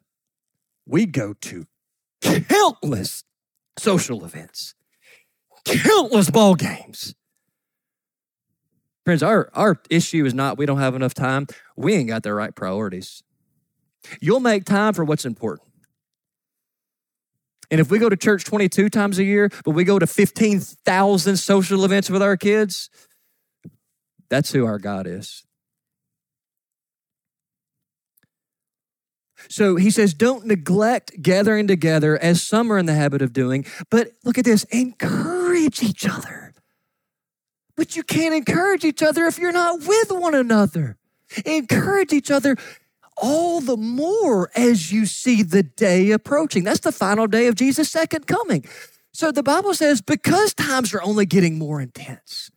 [0.86, 1.66] we go to
[2.20, 3.24] countless
[3.78, 4.74] social events,
[5.64, 7.14] countless ball games.
[9.04, 11.46] Friends, our, our issue is not we don't have enough time.
[11.80, 13.22] We ain't got the right priorities.
[14.20, 15.68] You'll make time for what's important.
[17.70, 21.36] And if we go to church 22 times a year, but we go to 15,000
[21.36, 22.90] social events with our kids,
[24.28, 25.44] that's who our God is.
[29.48, 33.64] So he says, don't neglect gathering together as some are in the habit of doing,
[33.90, 36.52] but look at this encourage each other.
[37.74, 40.98] But you can't encourage each other if you're not with one another.
[41.44, 42.56] Encourage each other
[43.16, 46.64] all the more as you see the day approaching.
[46.64, 48.64] That's the final day of Jesus' second coming.
[49.12, 52.50] So the Bible says, because times are only getting more intense,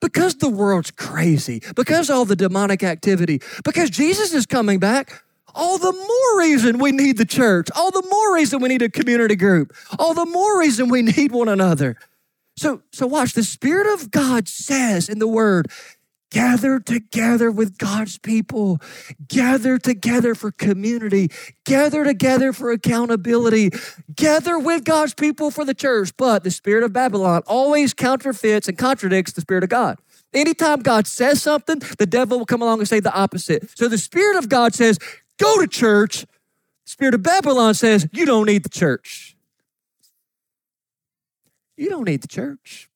[0.00, 5.22] because the world's crazy, because all the demonic activity, because Jesus is coming back,
[5.54, 8.88] all the more reason we need the church, all the more reason we need a
[8.88, 11.96] community group, all the more reason we need one another.
[12.56, 15.68] So, so watch, the Spirit of God says in the Word,
[16.32, 18.80] gather together with God's people,
[19.28, 21.30] gather together for community,
[21.64, 23.70] gather together for accountability,
[24.14, 26.16] gather with God's people for the church.
[26.16, 29.98] But the Spirit of Babylon always counterfeits and contradicts the Spirit of God.
[30.32, 33.78] Anytime God says something, the devil will come along and say the opposite.
[33.78, 34.98] So the Spirit of God says,
[35.38, 36.24] go to church.
[36.86, 39.36] Spirit of Babylon says, you don't need the church.
[41.76, 42.88] You don't need the church.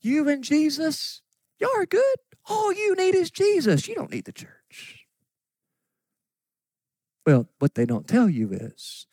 [0.00, 1.20] You and Jesus,
[1.58, 2.16] y'all are good.
[2.46, 3.88] All you need is Jesus.
[3.88, 5.06] You don't need the church.
[7.26, 9.06] Well, what they don't tell you is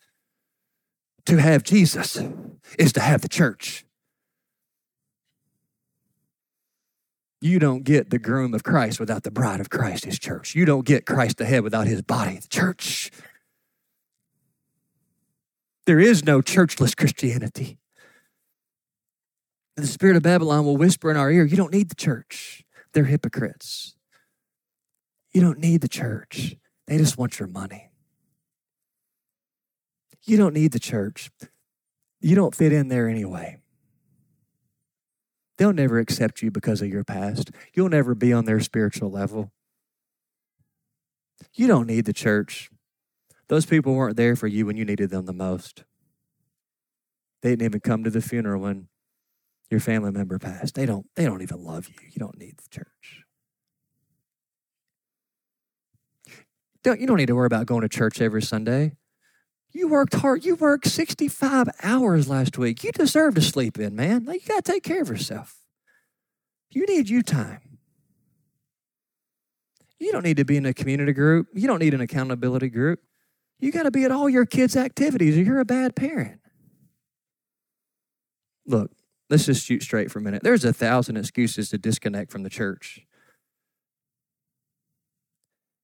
[1.26, 2.20] to have Jesus
[2.78, 3.86] is to have the church.
[7.40, 10.54] You don't get the groom of Christ without the bride of Christ, his church.
[10.54, 13.10] You don't get Christ the head without his body, the church.
[15.88, 17.80] There is no churchless Christianity.
[19.76, 22.64] The spirit of Babylon will whisper in our ear, You don't need the church.
[22.94, 23.96] They're hypocrites.
[25.32, 26.56] You don't need the church.
[26.88, 27.90] They just want your money.
[30.24, 31.32] You don't need the church.
[32.20, 33.62] You don't fit in there anyway.
[35.58, 37.52] They'll never accept you because of your past.
[37.74, 39.52] You'll never be on their spiritual level.
[41.54, 42.70] You don't need the church.
[43.48, 45.84] Those people weren't there for you when you needed them the most.
[47.42, 48.88] They didn't even come to the funeral when
[49.72, 50.76] your family member passed.
[50.76, 51.96] They don't they don't even love you.
[52.12, 53.24] You don't need the church.
[56.84, 58.94] Don't, you don't need to worry about going to church every Sunday.
[59.72, 60.44] You worked hard.
[60.44, 62.84] You worked 65 hours last week.
[62.84, 64.26] You deserve to sleep in, man.
[64.26, 65.58] Like, you got to take care of yourself.
[66.72, 67.80] You need you time.
[70.00, 71.48] You don't need to be in a community group.
[71.54, 73.00] You don't need an accountability group.
[73.60, 76.40] You got to be at all your kids' activities or you're a bad parent.
[78.66, 78.92] Look,
[79.32, 80.44] let's just shoot straight for a minute.
[80.44, 83.08] There's a thousand excuses to disconnect from the church.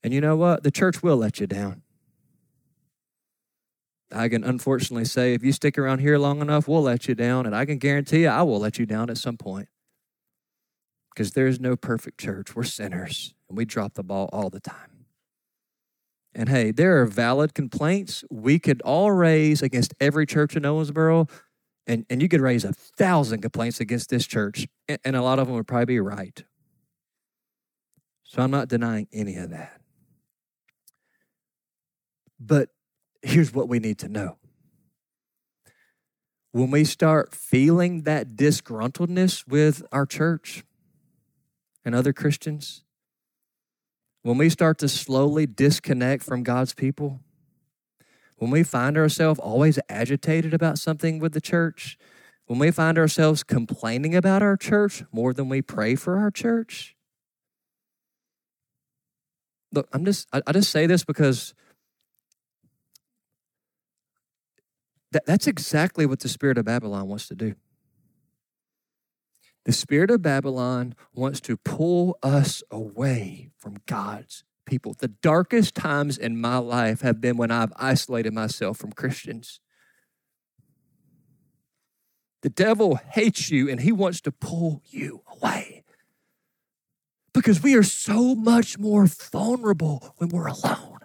[0.04, 0.64] And you know what?
[0.64, 1.82] The church will let you down.
[4.12, 7.46] I can unfortunately say if you stick around here long enough, we'll let you down.
[7.46, 9.70] And I can guarantee you, I will let you down at some point.
[11.14, 12.56] Because there is no perfect church.
[12.56, 15.06] We're sinners and we drop the ball all the time.
[16.36, 21.28] And hey, there are valid complaints we could all raise against every church in Owensboro.
[21.88, 24.68] And, and you could raise a thousand complaints against this church.
[24.90, 26.44] And, and a lot of them would probably be right.
[28.24, 29.80] So I'm not denying any of that.
[32.40, 32.70] But
[33.22, 34.38] here's what we need to know.
[36.52, 40.64] When we start feeling that disgruntledness with our church
[41.86, 42.84] and other Christians,
[44.24, 47.22] when we start to slowly disconnect from God's people,
[48.38, 51.98] when we find ourselves always agitated about something with the church,
[52.46, 56.96] when we find ourselves complaining about our church more than we pray for our church,
[59.72, 61.54] look, I'm just, I, I just say this because
[65.12, 67.56] That, that's exactly what the spirit of Babylon wants to do.
[69.66, 74.96] The spirit of Babylon wants to pull us away from God's people.
[75.00, 79.60] The darkest times in my life have been when I've isolated myself from Christians.
[82.44, 85.84] The devil hates you and he wants to pull you away
[87.34, 91.00] because we are so much more vulnerable when we're alone.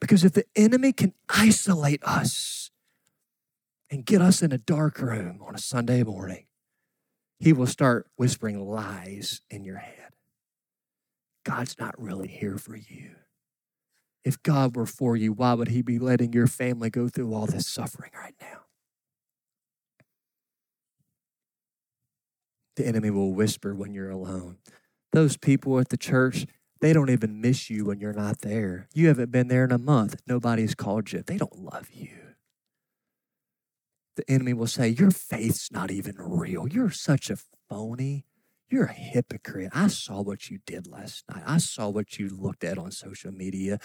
[0.00, 2.70] Because if the enemy can isolate us
[3.90, 6.46] and get us in a dark room on a Sunday morning,
[7.38, 10.12] he will start whispering lies in your head.
[11.44, 13.12] God's not really here for you.
[14.24, 17.46] If God were for you, why would he be letting your family go through all
[17.46, 18.64] this suffering right now?
[22.76, 24.58] The enemy will whisper when you're alone.
[25.12, 26.46] Those people at the church,
[26.80, 28.88] they don't even miss you when you're not there.
[28.94, 30.20] You haven't been there in a month.
[30.26, 31.22] Nobody's called you.
[31.22, 32.10] They don't love you.
[34.16, 36.68] The enemy will say, Your faith's not even real.
[36.68, 38.24] You're such a phony.
[38.70, 39.70] You're a hypocrite.
[39.74, 41.42] I saw what you did last night.
[41.46, 43.80] I saw what you looked at on social media.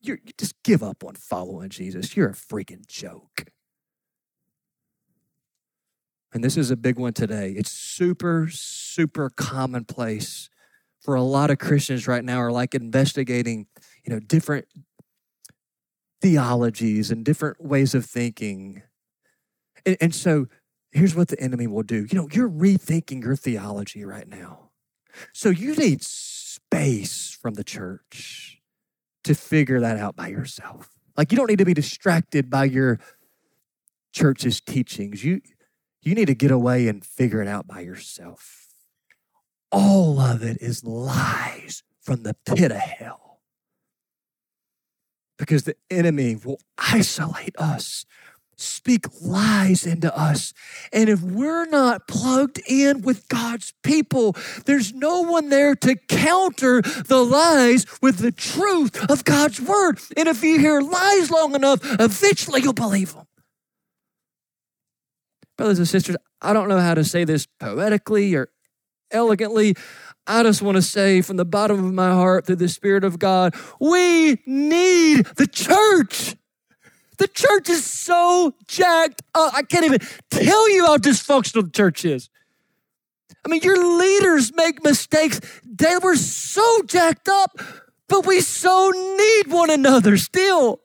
[0.00, 2.16] You're, you just give up on following Jesus.
[2.16, 3.44] You're a freaking joke.
[6.32, 7.52] And this is a big one today.
[7.56, 10.48] It's super, super commonplace
[11.00, 13.66] for a lot of Christians right now are like investigating,
[14.04, 14.66] you know, different
[16.20, 18.82] theologies and different ways of thinking.
[19.84, 20.46] And, and, so
[20.92, 22.06] here's what the enemy will do.
[22.10, 24.70] You know, you're rethinking your theology right now.
[25.32, 28.60] So you need space from the church
[29.24, 30.90] to figure that out by yourself.
[31.16, 32.98] Like you don't need to be distracted by your
[34.12, 35.24] church's teachings.
[35.24, 35.40] You
[36.02, 38.60] you need to get away and figure it out by yourself
[39.72, 43.40] all of it is lies from the pit of hell.
[45.38, 48.04] Because the enemy will isolate us,
[48.60, 50.52] speak lies into us.
[50.92, 56.82] And if we're not plugged in with God's people, there's no one there to counter
[56.82, 59.98] the lies with the truth of God's word.
[60.16, 63.26] And if you hear lies long enough, eventually you'll believe them.
[65.56, 68.48] Brothers and sisters, I don't know how to say this poetically or
[69.10, 69.76] elegantly.
[70.26, 73.18] I just want to say from the bottom of my heart, through the Spirit of
[73.18, 76.36] God, we need the church.
[77.20, 79.52] The church is so jacked up.
[79.52, 79.98] I can't even
[80.30, 82.30] tell you how dysfunctional the church is.
[83.44, 85.38] I mean, your leaders make mistakes.
[85.62, 87.60] They were so jacked up,
[88.08, 90.80] but we so need one another still.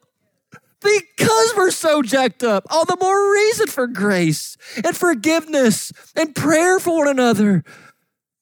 [0.82, 6.80] Because we're so jacked up, all the more reason for grace and forgiveness and prayer
[6.80, 7.64] for one another.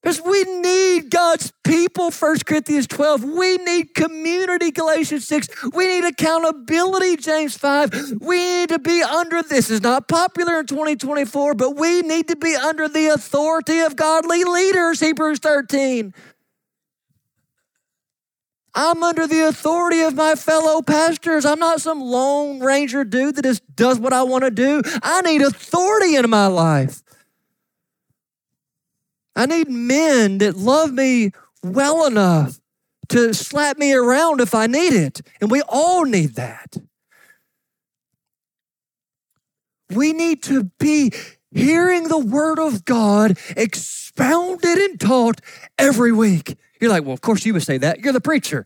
[0.03, 3.23] Because we need God's people, 1 Corinthians 12.
[3.23, 5.71] We need community, Galatians 6.
[5.73, 8.19] We need accountability, James 5.
[8.19, 12.35] We need to be under, this is not popular in 2024, but we need to
[12.35, 16.13] be under the authority of godly leaders, Hebrews 13.
[18.75, 21.45] I'm under the authority of my fellow pastors.
[21.45, 24.81] I'm not some lone ranger dude that just does what I want to do.
[25.01, 27.02] I need authority in my life.
[29.35, 31.31] I need men that love me
[31.63, 32.59] well enough
[33.09, 35.21] to slap me around if I need it.
[35.41, 36.77] And we all need that.
[39.89, 41.11] We need to be
[41.51, 45.41] hearing the word of God expounded and taught
[45.77, 46.57] every week.
[46.79, 47.99] You're like, well, of course you would say that.
[47.99, 48.65] You're the preacher.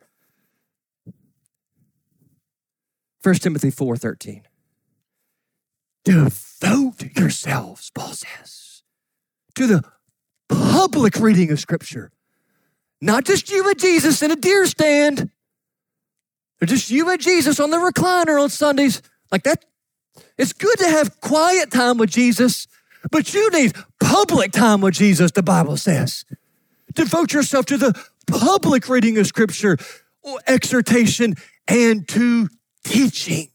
[3.23, 4.43] 1 Timothy 4:13.
[6.05, 8.83] Devote yourselves, Paul says,
[9.55, 9.83] to the
[10.49, 12.11] public reading of Scripture.
[13.01, 15.29] Not just you and Jesus in a deer stand,
[16.61, 19.01] or just you and Jesus on the recliner on Sundays.
[19.31, 19.65] Like that,
[20.37, 22.67] it's good to have quiet time with Jesus,
[23.11, 26.25] but you need public time with Jesus, the Bible says.
[26.93, 29.77] Devote yourself to the public reading of Scripture,
[30.47, 31.35] exhortation,
[31.67, 32.49] and to
[32.83, 33.49] teaching.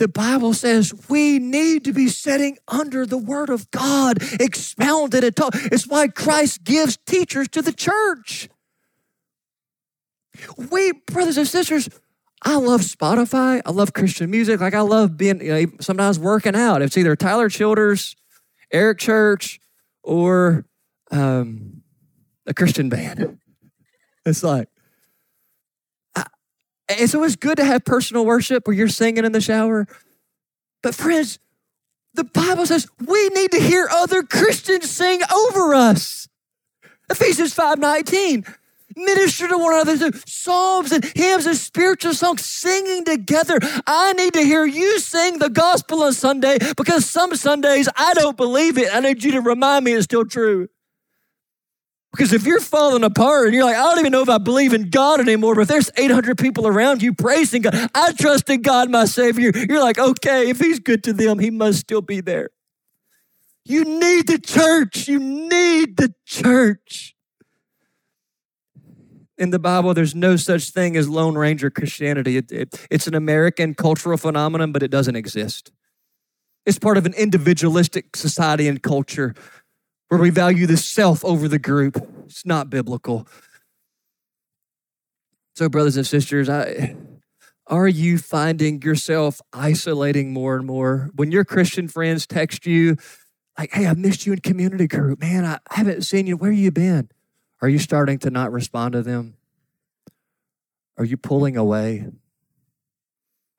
[0.00, 5.36] The Bible says we need to be sitting under the Word of God, expounded and
[5.36, 5.54] taught.
[5.54, 8.48] It's why Christ gives teachers to the church.
[10.56, 11.90] We, brothers and sisters,
[12.42, 13.60] I love Spotify.
[13.66, 14.58] I love Christian music.
[14.58, 16.80] Like I love being, you know, sometimes working out.
[16.80, 18.16] It's either Tyler Childers,
[18.72, 19.60] Eric Church,
[20.02, 20.64] or
[21.10, 21.82] um,
[22.46, 23.36] a Christian band.
[24.26, 24.68] It's like,
[26.98, 29.86] and so it's good to have personal worship where you're singing in the shower.
[30.82, 31.38] But friends,
[32.14, 36.28] the Bible says we need to hear other Christians sing over us.
[37.10, 38.46] Ephesians 5:19.
[38.96, 43.58] Minister to one another through psalms and hymns and spiritual songs, singing together.
[43.86, 48.36] I need to hear you sing the gospel on Sunday because some Sundays I don't
[48.36, 48.92] believe it.
[48.92, 50.68] I need you to remind me it's still true.
[52.12, 54.72] Because if you're falling apart and you're like, I don't even know if I believe
[54.72, 58.62] in God anymore, but if there's 800 people around you praising God, I trust in
[58.62, 59.52] God, my Savior.
[59.54, 62.50] You're like, okay, if He's good to them, He must still be there.
[63.64, 65.06] You need the church.
[65.06, 67.14] You need the church.
[69.38, 72.36] In the Bible, there's no such thing as Lone Ranger Christianity.
[72.36, 75.70] It, it, it's an American cultural phenomenon, but it doesn't exist.
[76.66, 79.34] It's part of an individualistic society and culture
[80.10, 81.96] where we value the self over the group.
[82.26, 83.28] It's not biblical.
[85.54, 86.96] So, brothers and sisters, I,
[87.68, 91.10] are you finding yourself isolating more and more?
[91.14, 92.96] When your Christian friends text you,
[93.56, 95.20] like, hey, I missed you in community group.
[95.20, 96.36] Man, I haven't seen you.
[96.36, 97.08] Where have you been?
[97.62, 99.36] Are you starting to not respond to them?
[100.98, 102.08] Are you pulling away?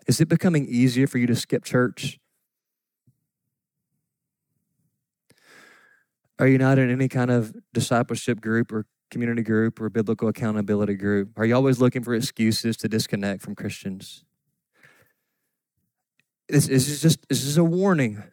[0.06, 2.20] Is it becoming easier for you to skip church?
[6.42, 10.96] Are you not in any kind of discipleship group or community group or biblical accountability
[10.96, 11.38] group?
[11.38, 14.26] Are you always looking for excuses to disconnect from Christians?
[16.50, 18.24] This, is just this is a warning.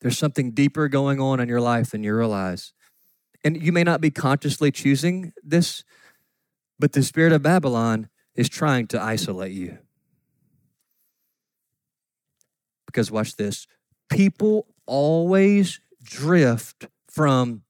[0.00, 2.72] There's something deeper going on in your life than you realize.
[3.44, 5.84] And you may not be consciously choosing this,
[6.78, 9.76] but the spirit of Babylon is trying to isolate you.
[12.86, 13.66] Because watch this
[14.08, 17.62] people always drift from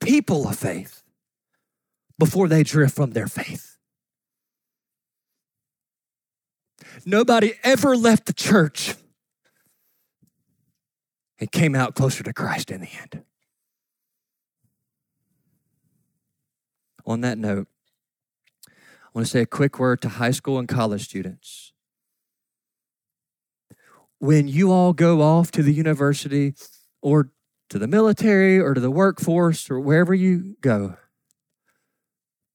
[0.00, 1.02] people of faith
[2.18, 3.76] before they drift from their faith.
[7.04, 8.94] Nobody ever left the church
[11.38, 13.24] and came out closer to Christ in the end.
[17.04, 17.66] On that note,
[18.68, 18.70] I
[19.12, 21.72] want to say a quick word to high school and college students.
[24.18, 26.54] When you all go off to the university
[27.02, 27.32] or
[27.72, 30.94] to the military or to the workforce or wherever you go,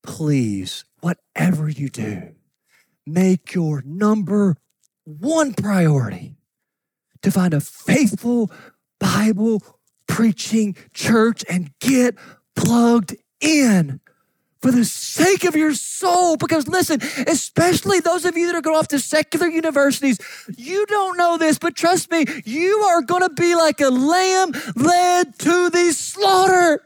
[0.04, 2.36] please, whatever you do,
[3.04, 4.58] make your number
[5.06, 6.36] one priority
[7.24, 8.52] to find a faithful
[9.00, 9.64] Bible
[10.08, 12.16] preaching church and get
[12.56, 14.00] plugged in.
[14.62, 16.38] For the sake of your soul.
[16.38, 20.20] Because listen, especially those of you that are going off to secular universities,
[20.58, 24.52] you don't know this, but trust me, you are going to be like a lamb
[24.76, 26.82] led to the slaughter.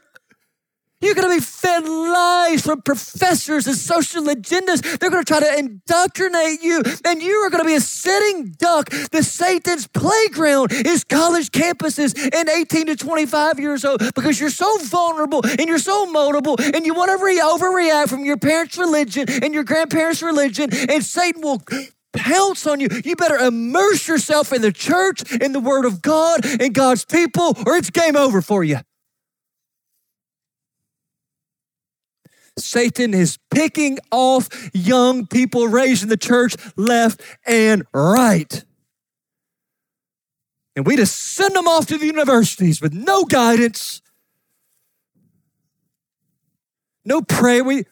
[1.01, 4.81] You're going to be fed lies from professors and social agendas.
[4.99, 8.51] They're going to try to indoctrinate you, and you are going to be a sitting
[8.57, 8.89] duck.
[8.89, 14.77] The Satan's playground is college campuses and 18 to 25 years old because you're so
[14.77, 19.25] vulnerable and you're so moldable, and you want to re- overreact from your parents' religion
[19.29, 21.61] and your grandparents' religion, and Satan will
[22.13, 22.87] pounce on you.
[23.03, 27.55] You better immerse yourself in the church, in the Word of God, in God's people,
[27.65, 28.77] or it's game over for you.
[32.63, 38.63] Satan is picking off young people raised in the church left and right.
[40.75, 44.01] And we just send them off to the universities with no guidance,
[47.03, 47.63] no prayer.
[47.63, 47.85] We,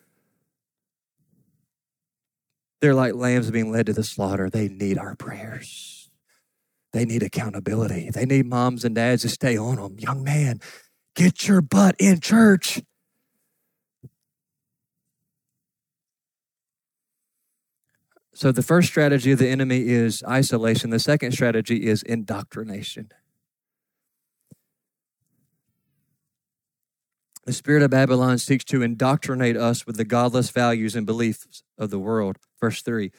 [2.82, 4.50] they're like lambs being led to the slaughter.
[4.50, 6.10] They need our prayers.
[6.94, 8.10] They need accountability.
[8.10, 9.98] They need moms and dads to stay on them.
[10.00, 10.60] Young man,
[11.16, 12.82] get your butt in church.
[18.40, 20.92] So the first strategy of the enemy is isolation.
[20.92, 23.10] The second strategy is indoctrination.
[27.44, 31.90] The spirit of Babylon seeks to indoctrinate us with the godless values and beliefs of
[31.90, 32.38] the world.
[32.62, 33.12] Verse 3.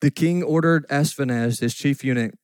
[0.00, 2.34] The king ordered Ashpenaz, his chief eunuch,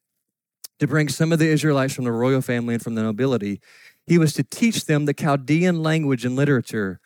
[0.78, 3.60] to bring some of the Israelites from the royal family and from the nobility.
[4.06, 7.00] He was to teach them the Chaldean language and literature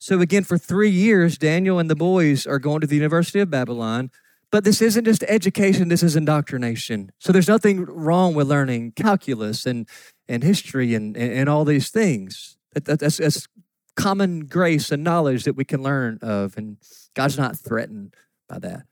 [0.00, 3.50] so, again, for three years, Daniel and the boys are going to the University of
[3.50, 4.10] Babylon.
[4.50, 7.12] But this isn't just education, this is indoctrination.
[7.18, 9.86] So, there's nothing wrong with learning calculus and,
[10.26, 12.56] and history and, and, all these things.
[12.72, 13.46] That, that's, that's
[13.94, 16.56] common grace and knowledge that we can learn of.
[16.56, 16.78] And
[17.14, 18.14] God's not threatened
[18.48, 18.84] by that.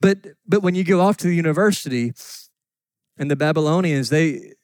[0.00, 2.14] But, but when you go off to the university,
[3.18, 4.54] and the Babylonians, they,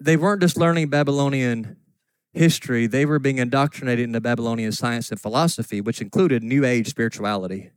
[0.00, 1.76] they weren't just learning Babylonian
[2.32, 7.70] history, they were being indoctrinated into Babylonian science and philosophy, which included New Age spirituality.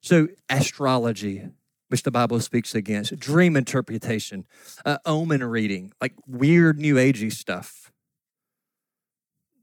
[0.00, 1.48] So, astrology,
[1.88, 4.46] which the Bible speaks against, dream interpretation,
[4.84, 7.90] uh, omen reading, like weird New Agey stuff.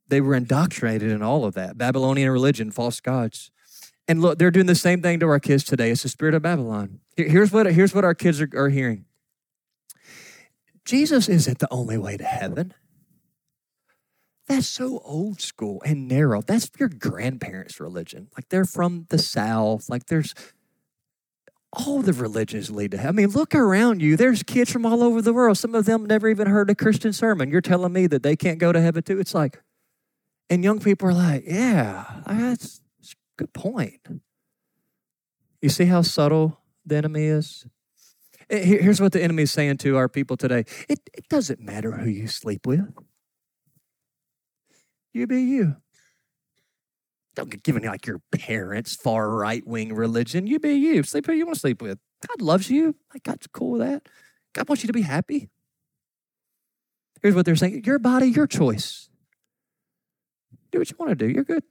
[0.07, 3.51] They were indoctrinated in all of that Babylonian religion, false gods.
[4.07, 5.89] And look, they're doing the same thing to our kids today.
[5.91, 6.99] It's the spirit of Babylon.
[7.16, 9.05] Here's what, here's what our kids are, are hearing
[10.86, 12.74] Jesus isn't the only way to heaven.
[14.47, 16.41] That's so old school and narrow.
[16.41, 18.27] That's your grandparents' religion.
[18.35, 19.89] Like they're from the South.
[19.89, 20.35] Like there's
[21.71, 23.15] all the religions lead to heaven.
[23.15, 24.15] I mean, look around you.
[24.15, 25.57] There's kids from all over the world.
[25.57, 27.49] Some of them never even heard a Christian sermon.
[27.49, 29.19] You're telling me that they can't go to heaven too?
[29.19, 29.61] It's like,
[30.49, 34.07] and young people are like, yeah, that's, that's a good point.
[35.61, 37.65] You see how subtle the enemy is?
[38.49, 42.09] Here's what the enemy is saying to our people today it, it doesn't matter who
[42.09, 42.93] you sleep with.
[45.14, 45.78] You be you.
[47.36, 50.45] Don't get given like your parents' far right wing religion.
[50.45, 51.03] You be you.
[51.03, 51.97] Sleep who you want to sleep with.
[52.28, 52.95] God loves you.
[53.14, 54.07] Like God's cool with that.
[54.53, 55.49] God wants you to be happy.
[57.22, 59.09] Here's what they're saying your body, your choice.
[60.72, 61.28] Do what you want to do.
[61.28, 61.64] You're good.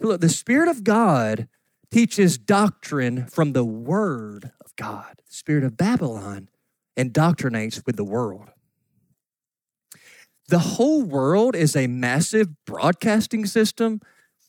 [0.00, 1.48] Look, the Spirit of God
[1.90, 5.20] teaches doctrine from the Word of God.
[5.28, 6.48] The Spirit of Babylon
[6.96, 8.50] indoctrinates with the world.
[10.52, 14.02] The whole world is a massive broadcasting system,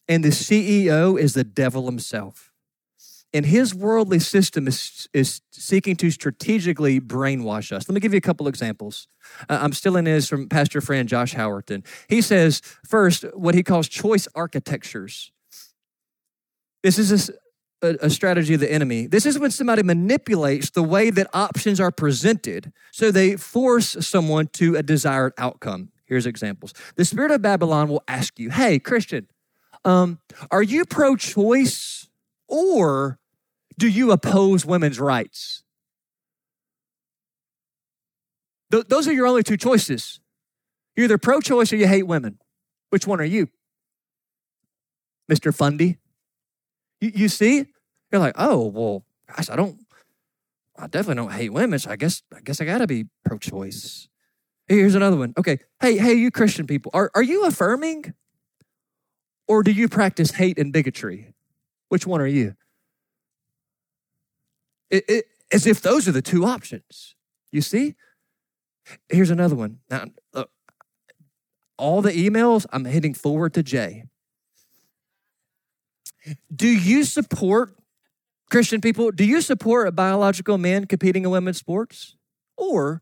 [0.05, 2.51] and the CEO is the devil himself.
[3.33, 7.87] And his worldly system is, is seeking to strategically brainwash us.
[7.87, 9.07] Let me give you a couple examples.
[9.47, 11.85] Uh, I'm still in his from Pastor friend Josh Howerton.
[12.09, 15.31] He says, first, what he calls choice architectures.
[16.83, 17.31] This is
[17.81, 19.07] a, a strategy of the enemy.
[19.07, 24.47] This is when somebody manipulates the way that options are presented so they force someone
[24.47, 25.91] to a desired outcome.
[26.13, 26.75] Here's examples.
[26.95, 29.27] The spirit of Babylon will ask you, hey, Christian,
[29.83, 30.19] um,
[30.51, 32.07] are you pro choice
[32.47, 33.17] or
[33.79, 35.63] do you oppose women's rights?
[38.71, 40.19] Th- those are your only two choices.
[40.95, 42.37] You're either pro choice or you hate women.
[42.91, 43.49] Which one are you?
[45.31, 45.51] Mr.
[45.51, 45.97] Fundy?
[47.01, 47.65] You, you see?
[48.11, 49.03] You're like, oh, well,
[49.35, 49.79] gosh, I don't,
[50.77, 54.09] I definitely don't hate women, so I guess, I guess I gotta be pro choice.
[54.67, 55.33] Here's another one.
[55.37, 55.59] Okay.
[55.81, 58.13] Hey, hey, you Christian people, are, are you affirming
[59.47, 61.33] or do you practice hate and bigotry?
[61.89, 62.55] Which one are you?
[64.89, 67.15] It, it, as if those are the two options.
[67.51, 67.95] You see?
[69.09, 69.79] Here's another one.
[69.89, 70.49] Now, look,
[71.77, 74.05] all the emails, I'm hitting forward to Jay.
[76.53, 77.75] Do you support
[78.49, 79.11] Christian people?
[79.11, 82.15] Do you support a biological men competing in women's sports?
[82.55, 83.01] Or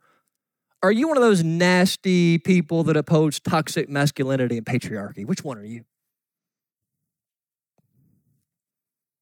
[0.83, 5.25] are you one of those nasty people that oppose toxic masculinity and patriarchy?
[5.25, 5.85] Which one are you?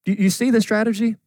[0.06, 1.18] You, you see the strategy?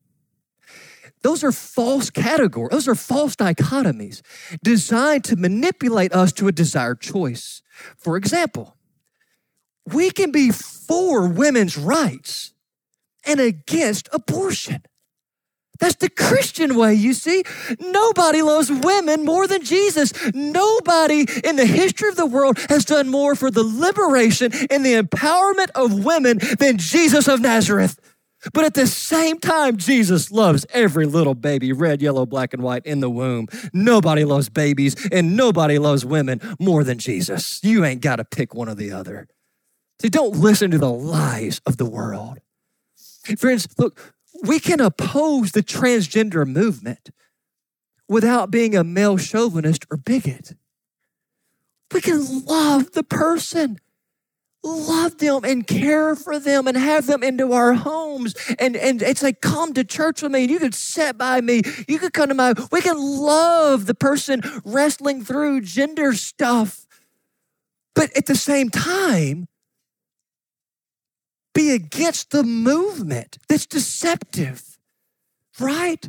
[1.22, 2.70] Those are false categories.
[2.70, 4.22] Those are false dichotomies
[4.62, 7.62] designed to manipulate us to a desired choice.
[7.96, 8.76] For example,
[9.86, 12.52] we can be for women's rights
[13.24, 14.82] and against abortion.
[15.82, 17.42] That's the Christian way, you see.
[17.80, 20.12] Nobody loves women more than Jesus.
[20.32, 25.02] Nobody in the history of the world has done more for the liberation and the
[25.02, 27.98] empowerment of women than Jesus of Nazareth.
[28.52, 32.86] But at the same time, Jesus loves every little baby, red, yellow, black, and white
[32.86, 33.48] in the womb.
[33.72, 37.58] Nobody loves babies and nobody loves women more than Jesus.
[37.64, 39.26] You ain't got to pick one or the other.
[40.00, 42.38] See, don't listen to the lies of the world.
[43.38, 44.11] Friends, look,
[44.42, 47.10] we can oppose the transgender movement
[48.08, 50.54] without being a male chauvinist or bigot.
[51.92, 53.78] We can love the person
[54.62, 58.34] love them and care for them and have them into our homes.
[58.58, 60.42] And, and it's like, come to church with me.
[60.42, 61.62] And you could sit by me.
[61.88, 66.86] You could come to my, we can love the person wrestling through gender stuff.
[67.94, 69.48] But at the same time,
[71.54, 74.78] be against the movement that's deceptive,
[75.60, 76.08] right?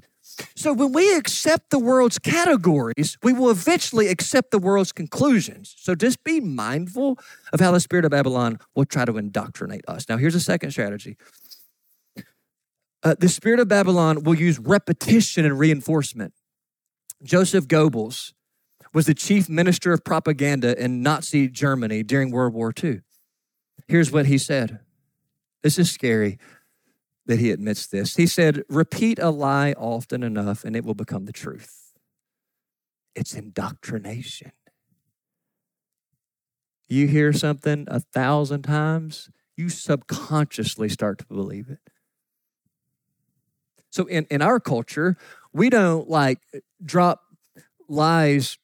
[0.55, 5.75] So when we accept the world's categories, we will eventually accept the world's conclusions.
[5.77, 7.19] So just be mindful
[7.51, 10.07] of how the spirit of Babylon will try to indoctrinate us.
[10.09, 11.17] Now, here's a second strategy.
[13.03, 16.33] Uh, the spirit of Babylon will use repetition and reinforcement.
[17.21, 18.33] Joseph Goebbels
[18.93, 23.01] was the chief minister of propaganda in Nazi Germany during World War II.
[23.87, 24.79] Here's what he said.
[25.63, 26.37] This is scary
[27.25, 28.17] that he admits this.
[28.17, 31.93] He said, Repeat a lie often enough and it will become the truth.
[33.15, 34.51] It's indoctrination.
[36.89, 41.79] You hear something a thousand times, you subconsciously start to believe it.
[43.89, 45.17] So in, in our culture,
[45.53, 46.39] we don't like
[46.83, 47.21] drop
[47.87, 48.57] lies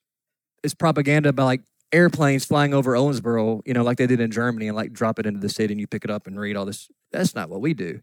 [0.63, 1.61] as propaganda by like
[1.91, 5.25] airplanes flying over Owensboro, you know, like they did in Germany and like drop it
[5.25, 6.89] into the city and you pick it up and read all this.
[7.11, 8.01] That's not what we do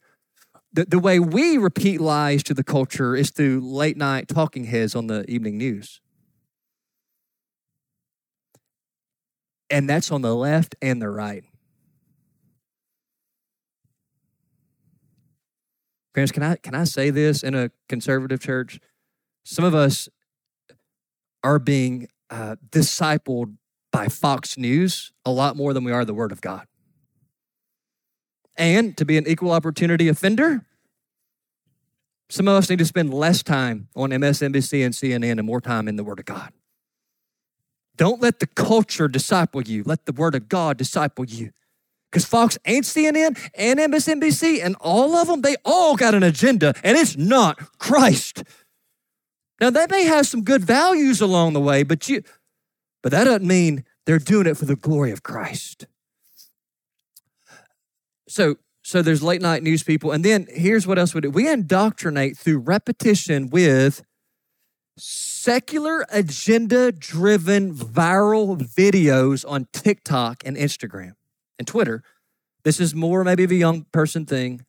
[0.77, 4.95] the, the way we repeat lies to the culture is through late night talking heads
[4.95, 6.01] on the evening news.
[9.71, 11.45] And that's on the left and the right.
[16.15, 18.79] Parents, can I can I say this in a conservative church?
[19.45, 20.09] Some of us
[21.43, 23.57] are being uh, discipled
[23.97, 26.67] by Fox News a lot more than we are the Word of God.
[28.55, 30.67] And to be an equal opportunity offender,
[32.29, 35.89] some of us need to spend less time on MSNBC and CNN and more time
[35.89, 36.53] in the Word of God.
[37.97, 41.53] Don't let the culture disciple you, let the Word of God disciple you.
[42.11, 46.75] Because Fox and CNN and MSNBC and all of them, they all got an agenda,
[46.85, 48.45] and it's not Christ.
[49.59, 52.23] Now they may have some good values along the way, but you
[53.07, 55.87] but that doesn't mean they're doing it for the glory of Christ.
[58.29, 60.13] So, so there's late night news people.
[60.13, 64.03] And then here's what else we do we indoctrinate through repetition with
[64.97, 71.13] secular agenda driven viral videos on TikTok and Instagram
[71.59, 72.03] and Twitter.
[72.65, 74.65] This is more maybe of a young person thing.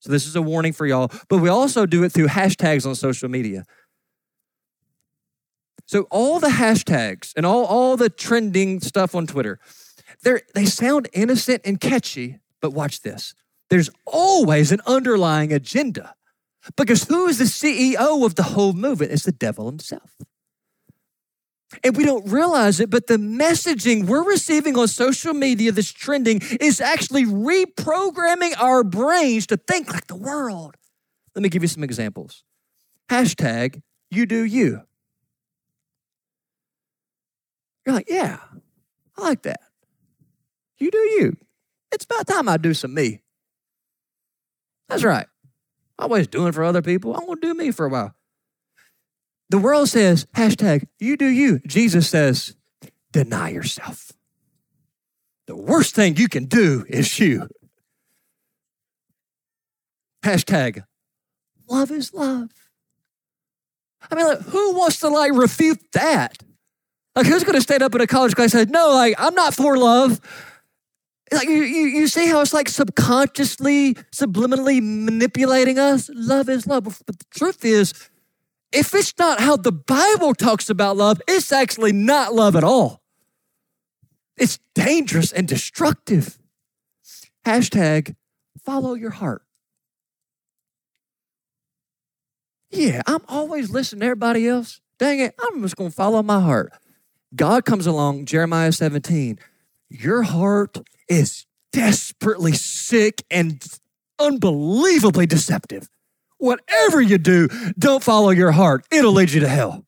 [0.00, 1.10] So this is a warning for y'all.
[1.28, 3.64] But we also do it through hashtags on social media.
[5.94, 9.60] So all the hashtags and all, all the trending stuff on Twitter,
[10.24, 13.32] they sound innocent and catchy, but watch this
[13.70, 16.16] there's always an underlying agenda.
[16.76, 19.12] Because who is the CEO of the whole movement?
[19.12, 20.16] It's the devil himself.
[21.84, 26.40] And we don't realize it, but the messaging we're receiving on social media that's trending
[26.60, 30.74] is actually reprogramming our brains to think like the world.
[31.36, 32.42] Let me give you some examples.
[33.08, 33.80] Hashtag
[34.10, 34.82] you do you.
[37.84, 38.38] You're like, yeah,
[39.16, 39.60] I like that.
[40.78, 41.36] You do you.
[41.92, 43.20] It's about time I do some me.
[44.88, 45.26] That's right.
[45.98, 47.14] I'm always doing for other people.
[47.14, 48.14] I'm going to do me for a while.
[49.50, 51.60] The world says, hashtag, you do you.
[51.66, 52.56] Jesus says,
[53.12, 54.12] deny yourself.
[55.46, 57.48] The worst thing you can do is you.
[60.24, 60.84] Hashtag,
[61.68, 62.50] love is love.
[64.10, 66.42] I mean, like, who wants to like refute that?
[67.16, 69.34] Like, who's going to stand up in a college class and say, no, like, I'm
[69.34, 70.20] not for love?
[71.32, 76.10] Like you, you, you see how it's like subconsciously, subliminally manipulating us?
[76.12, 76.84] Love is love.
[76.84, 77.92] But the truth is,
[78.72, 83.02] if it's not how the Bible talks about love, it's actually not love at all.
[84.36, 86.38] It's dangerous and destructive.
[87.46, 88.16] Hashtag
[88.64, 89.42] follow your heart.
[92.70, 94.80] Yeah, I'm always listening to everybody else.
[94.98, 96.72] Dang it, I'm just going to follow my heart.
[97.34, 99.38] God comes along, Jeremiah 17.
[99.88, 100.78] Your heart
[101.08, 103.64] is desperately sick and
[104.18, 105.88] unbelievably deceptive.
[106.38, 108.86] Whatever you do, don't follow your heart.
[108.90, 109.84] It'll lead you to hell.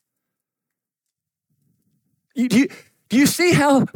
[2.35, 2.69] You, do, you,
[3.09, 3.87] do you see how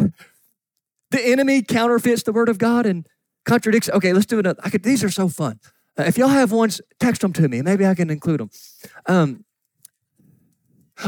[1.11, 3.07] the enemy counterfeits the word of God and
[3.44, 3.88] contradicts?
[3.90, 4.61] Okay, let's do another.
[4.64, 5.61] I could, these are so fun.
[5.98, 7.62] Uh, if y'all have ones, text them to me.
[7.62, 8.51] Maybe I can include them.
[9.07, 9.44] Um,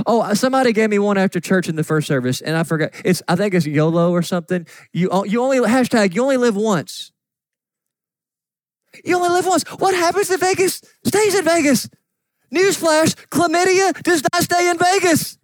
[0.06, 2.90] oh, uh, somebody gave me one after church in the first service, and I forgot.
[3.04, 4.66] It's I think it's YOLO or something.
[4.92, 7.12] You you only hashtag you only live once.
[9.04, 9.64] You only live once.
[9.78, 11.88] What happens in Vegas stays in Vegas.
[12.54, 15.38] Newsflash: chlamydia does not stay in Vegas.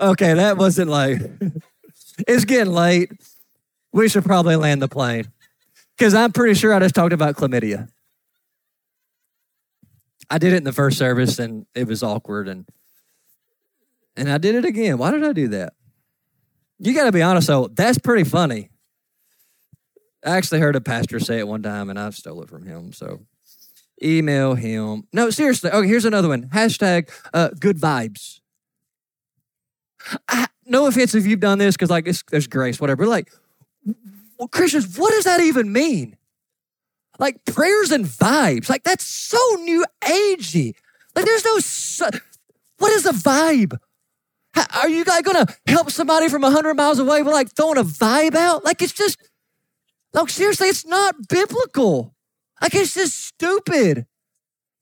[0.00, 1.20] Okay, that wasn't like.
[2.26, 3.12] it's getting late.
[3.92, 5.30] We should probably land the plane.
[5.96, 7.88] Because I'm pretty sure I just talked about chlamydia.
[10.30, 12.66] I did it in the first service and it was awkward and
[14.16, 14.98] and I did it again.
[14.98, 15.74] Why did I do that?
[16.78, 18.70] You got to be honest though, that's pretty funny.
[20.24, 22.92] I actually heard a pastor say it one time and I stole it from him.
[22.92, 23.26] So
[24.02, 25.06] email him.
[25.12, 25.70] No, seriously.
[25.70, 26.48] Okay, here's another one.
[26.48, 28.40] Hashtag uh, good vibes.
[30.28, 33.04] I, no offense if you've done this because like there's grace, whatever.
[33.04, 33.32] But Like
[34.38, 36.16] well, Christians, what does that even mean?
[37.18, 40.74] Like prayers and vibes, like that's so new agey.
[41.14, 41.58] Like there's no,
[42.78, 43.78] what is a vibe?
[44.74, 48.34] are you guys gonna help somebody from 100 miles away with like throwing a vibe
[48.34, 48.64] out?
[48.64, 49.18] Like it's just,
[50.12, 52.14] like seriously, it's not biblical.
[52.60, 54.06] Like it's just stupid,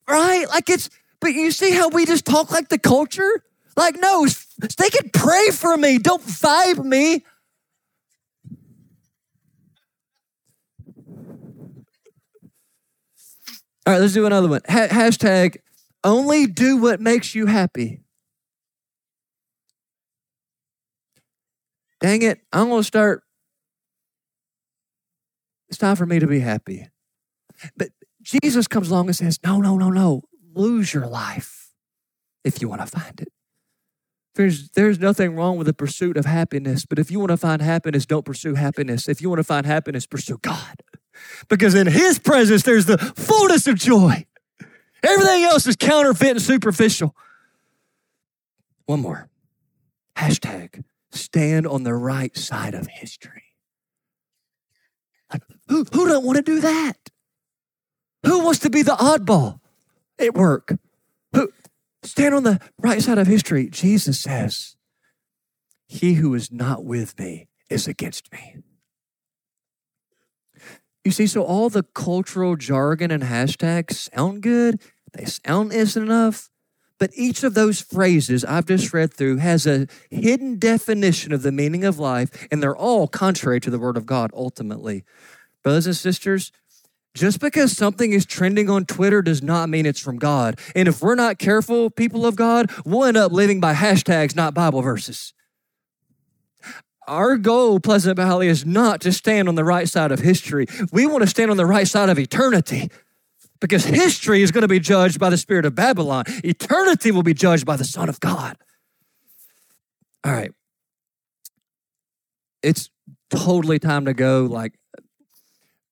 [0.09, 0.49] right?
[0.49, 3.43] Like it's, but you see how we just talk like the culture?
[3.77, 4.27] Like, no,
[4.79, 7.25] they can pray for me, don't vibe me.
[13.87, 14.63] All right, let's do another one.
[14.69, 15.57] Ha- hashtag
[16.03, 18.01] only do what makes you happy.
[22.01, 23.23] Dang it, I'm going to start.
[25.69, 26.89] It's time for me to be happy.
[27.77, 27.89] But
[28.23, 30.23] Jesus comes along and says, No, no, no, no.
[30.55, 31.71] Lose your life
[32.45, 33.29] if you want to find it.
[34.35, 37.63] There's, there's nothing wrong with the pursuit of happiness, but if you want to find
[37.63, 39.09] happiness, don't pursue happiness.
[39.09, 40.77] If you want to find happiness, pursue God
[41.49, 44.27] because in his presence there's the fullness of joy.
[45.03, 47.15] Everything else is counterfeit and superficial.
[48.87, 49.29] One more.
[50.17, 53.43] Hashtag stand on the right side of history.
[55.69, 57.11] Who, who don't want to do that?
[58.25, 59.61] Who wants to be the oddball
[60.19, 60.73] at work?
[61.35, 61.51] Who
[62.03, 63.69] stand on the right side of history?
[63.69, 64.77] Jesus says,
[65.87, 68.63] He who is not with me is against me.
[71.05, 74.81] You see, so all the cultural jargon and hashtags sound good,
[75.13, 76.49] they sound innocent enough,
[76.99, 81.53] but each of those phrases I've just read through has a hidden definition of the
[81.53, 85.05] meaning of life, and they're all contrary to the Word of God ultimately.
[85.63, 86.53] Brothers and sisters,
[87.15, 90.59] just because something is trending on Twitter does not mean it's from God.
[90.75, 94.55] And if we're not careful, people of God, we'll end up living by hashtags, not
[94.55, 95.35] Bible verses.
[97.07, 100.67] Our goal, Pleasant Valley, is not to stand on the right side of history.
[100.93, 102.91] We want to stand on the right side of eternity
[103.61, 106.25] because history is going to be judged by the spirit of Babylon.
[106.45, 108.57] Eternity will be judged by the Son of God.
[110.25, 110.53] All right.
[112.63, 112.91] It's
[113.31, 114.45] totally time to go.
[114.45, 114.75] Like,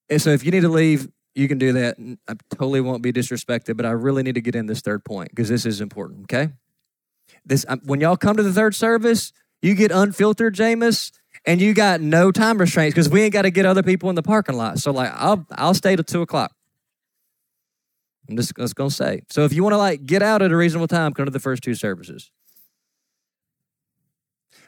[0.08, 1.96] and so if you need to leave, you can do that.
[2.28, 5.30] I totally won't be disrespected, but I really need to get in this third point
[5.30, 6.24] because this is important.
[6.24, 6.52] Okay.
[7.44, 9.32] This when y'all come to the third service,
[9.62, 11.12] you get unfiltered, Jameis,
[11.46, 14.16] and you got no time restraints because we ain't got to get other people in
[14.16, 14.78] the parking lot.
[14.78, 16.52] So like I'll I'll stay till two o'clock.
[18.28, 19.22] I'm just, just gonna say.
[19.30, 21.40] So if you want to like get out at a reasonable time, come to the
[21.40, 22.30] first two services.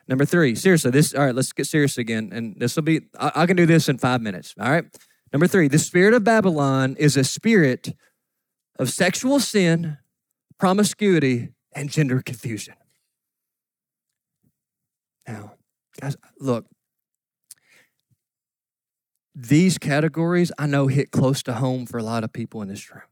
[0.06, 2.30] Number three, seriously, this all right, let's get serious again.
[2.32, 4.54] And this will be I, I can do this in five minutes.
[4.58, 4.84] All right.
[5.32, 7.94] Number three, the spirit of Babylon is a spirit
[8.78, 9.98] of sexual sin,
[10.58, 12.74] promiscuity, and gender confusion.
[15.26, 15.54] Now,
[16.00, 16.66] guys, look,
[19.34, 22.90] these categories I know hit close to home for a lot of people in this
[22.92, 23.02] room.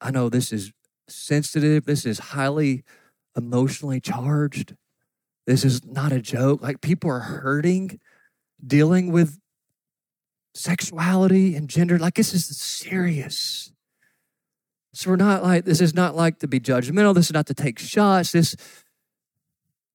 [0.00, 0.72] I know this is
[1.08, 2.84] sensitive, this is highly
[3.36, 4.74] emotionally charged.
[5.46, 6.62] This is not a joke.
[6.62, 7.98] Like people are hurting,
[8.64, 9.38] dealing with
[10.54, 11.98] sexuality and gender.
[11.98, 13.72] Like this is serious.
[14.92, 17.14] So we're not like this is not like to be judgmental.
[17.14, 18.32] This is not to take shots.
[18.32, 18.54] This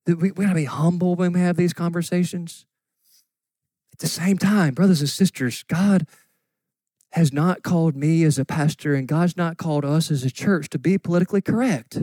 [0.07, 2.65] we, we gotta be humble when we have these conversations.
[3.93, 6.05] At the same time, brothers and sisters, God
[7.13, 10.69] has not called me as a pastor, and God's not called us as a church
[10.71, 11.97] to be politically correct.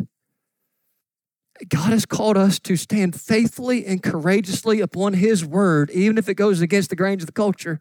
[1.69, 6.35] God has called us to stand faithfully and courageously upon His word, even if it
[6.35, 7.81] goes against the grains of the culture.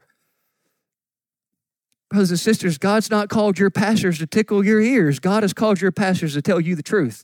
[2.10, 5.20] Brothers and sisters, God's not called your pastors to tickle your ears.
[5.20, 7.24] God has called your pastors to tell you the truth.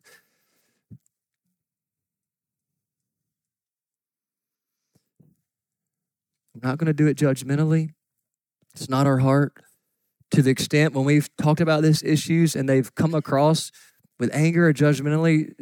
[6.63, 7.89] Not going to do it judgmentally.
[8.73, 9.53] It's not our heart.
[10.31, 13.71] To the extent when we've talked about these issues and they've come across
[14.19, 15.53] with anger or judgmentally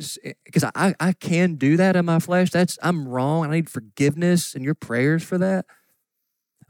[0.43, 2.51] because eh, I, I can do that in my flesh.
[2.51, 3.45] That's i'm wrong.
[3.45, 5.65] I need forgiveness and your prayers for that.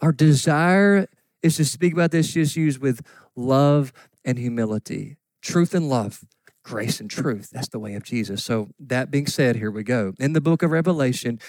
[0.01, 1.07] Our desire
[1.41, 3.01] is to speak about these issues with
[3.35, 5.17] love and humility.
[5.41, 6.25] Truth and love.
[6.63, 7.49] Grace and truth.
[7.51, 8.43] That's the way of jesus.
[8.43, 10.13] So that being said here we go.
[10.19, 11.39] In the book of revelation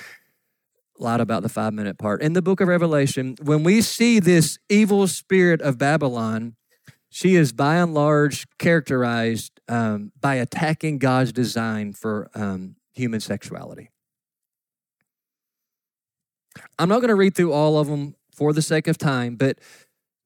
[0.98, 4.58] lied about the five minute part in the book of revelation when we see this
[4.68, 6.56] evil spirit of babylon
[7.16, 13.90] she is by and large characterized um, by attacking God's design for um, human sexuality.
[16.78, 19.58] I'm not going to read through all of them for the sake of time, but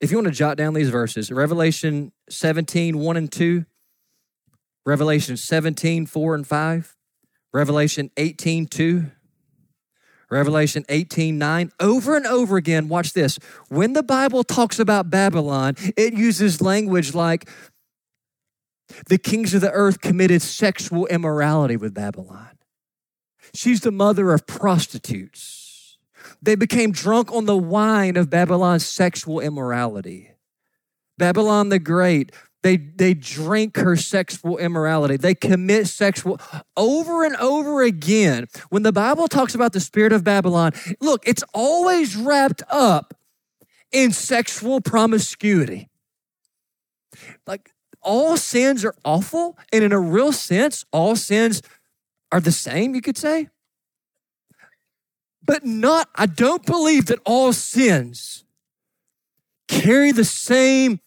[0.01, 3.65] if you want to jot down these verses, Revelation 17, 1 and 2,
[4.85, 6.97] Revelation 17, 4 and 5,
[7.53, 9.11] Revelation 18, 2,
[10.31, 13.39] Revelation 18 9, over and over again, watch this.
[13.69, 17.49] When the Bible talks about Babylon, it uses language like
[19.09, 22.59] the kings of the earth committed sexual immorality with Babylon.
[23.55, 25.99] She's the mother of prostitutes.
[26.41, 30.33] They became drunk on the wine of Babylon's sexual immorality.
[31.19, 32.33] Babylon the Great
[32.63, 35.17] they, they drink her sexual immorality.
[35.17, 36.39] They commit sexual
[36.77, 38.47] over and over again.
[38.69, 43.15] When the Bible talks about the spirit of Babylon, look, it's always wrapped up
[43.93, 45.89] in sexual promiscuity.
[47.47, 51.63] Like all sins are awful, and in a real sense, all sins
[52.33, 53.49] are the same, you could say.
[55.43, 58.45] But not, I don't believe that all sins
[59.67, 61.01] carry the same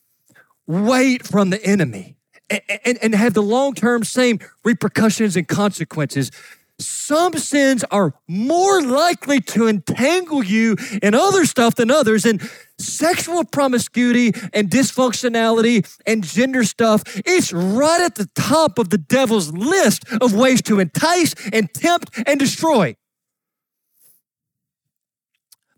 [0.68, 2.18] weight from the enemy
[2.50, 6.32] and, and, and have the long term same repercussions and consequences.
[6.80, 12.26] Some sins are more likely to entangle you in other stuff than others.
[12.26, 12.42] And
[12.80, 19.54] sexual promiscuity and dysfunctionality and gender stuff, it's right at the top of the devil's
[19.54, 22.96] list of ways to entice and tempt and destroy.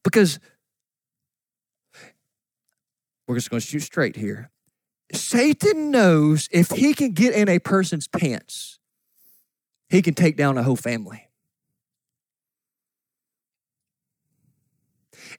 [0.04, 0.40] Because
[3.28, 4.50] we're just going to shoot straight here.
[5.14, 8.80] Satan knows if he can get in a person's pants,
[9.90, 11.28] he can take down a whole family.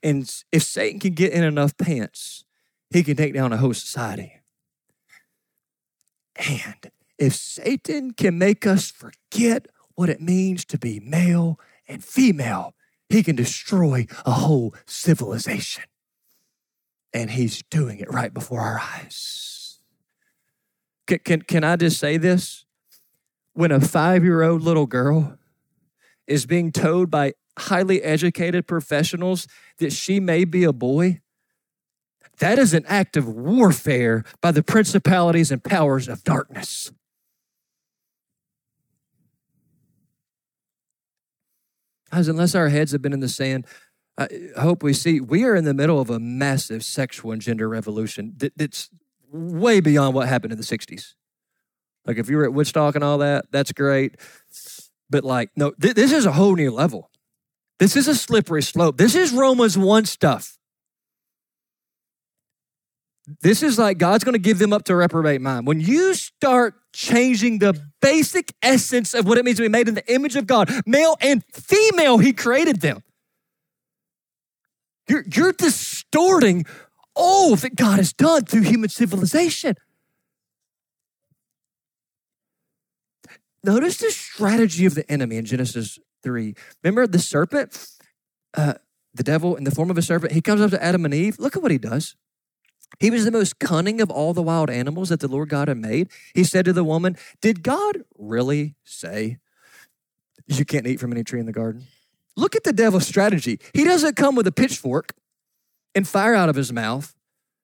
[0.02, 2.44] And if Satan can get in enough pants,
[2.90, 4.40] he can take down a whole society.
[6.36, 11.58] And if Satan can make us forget what it means to be male
[11.88, 12.74] and female,
[13.08, 15.84] he can destroy a whole civilization.
[17.12, 19.55] And he's doing it right before our eyes.
[21.06, 22.64] Can, can, can I just say this?
[23.54, 25.38] When a five year old little girl
[26.26, 29.46] is being told by highly educated professionals
[29.78, 31.20] that she may be a boy,
[32.38, 36.92] that is an act of warfare by the principalities and powers of darkness.
[42.12, 43.66] As unless our heads have been in the sand,
[44.18, 44.28] I
[44.58, 48.34] hope we see we are in the middle of a massive sexual and gender revolution
[48.38, 48.90] that, that's
[49.36, 51.14] way beyond what happened in the 60s.
[52.04, 54.16] Like if you were at Woodstock and all that, that's great.
[55.10, 57.10] But like, no, th- this is a whole new level.
[57.78, 58.96] This is a slippery slope.
[58.96, 60.56] This is Romans 1 stuff.
[63.42, 65.66] This is like God's going to give them up to reprobate mind.
[65.66, 69.94] When you start changing the basic essence of what it means to be made in
[69.94, 73.02] the image of God, male and female, He created them.
[75.08, 76.66] You're, you're distorting
[77.16, 79.74] all that God has done through human civilization.
[83.64, 86.54] Notice the strategy of the enemy in Genesis 3.
[86.84, 87.88] Remember the serpent,
[88.54, 88.74] uh,
[89.12, 90.32] the devil in the form of a serpent?
[90.32, 91.40] He comes up to Adam and Eve.
[91.40, 92.14] Look at what he does.
[93.00, 95.78] He was the most cunning of all the wild animals that the Lord God had
[95.78, 96.08] made.
[96.34, 99.38] He said to the woman, Did God really say
[100.46, 101.86] you can't eat from any tree in the garden?
[102.36, 103.58] Look at the devil's strategy.
[103.72, 105.12] He doesn't come with a pitchfork
[105.96, 107.14] and fire out of his mouth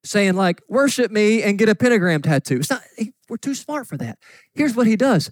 [0.03, 2.57] saying, like, worship me and get a pentagram tattoo.
[2.57, 2.81] It's not,
[3.29, 4.17] we're too smart for that.
[4.53, 5.31] Here's what he does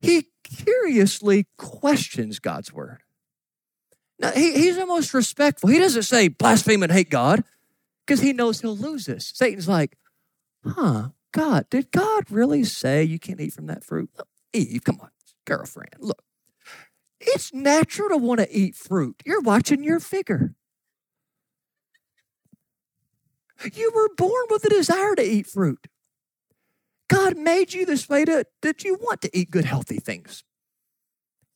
[0.00, 3.00] he curiously questions God's word.
[4.20, 5.68] Now, he, he's most respectful.
[5.68, 7.44] He doesn't say blaspheme and hate God
[8.06, 9.32] because he knows he'll lose this.
[9.34, 9.96] Satan's like,
[10.64, 14.10] huh, God, did God really say you can't eat from that fruit?
[14.52, 15.10] Eve, come on,
[15.44, 16.22] girlfriend, look.
[17.20, 19.22] It's natural to want to eat fruit.
[19.26, 20.54] You're watching your figure.
[23.72, 25.88] You were born with a desire to eat fruit.
[27.08, 30.44] God made you this way to, that you want to eat good, healthy things.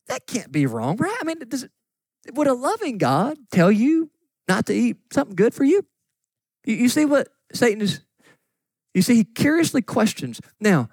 [0.07, 1.15] That can't be wrong, right?
[1.21, 1.67] I mean, does
[2.33, 4.11] would a loving God tell you
[4.47, 5.85] not to eat something good for you?
[6.65, 8.01] You, you see what Satan is?
[8.93, 10.39] You see, he curiously questions.
[10.59, 10.89] Now,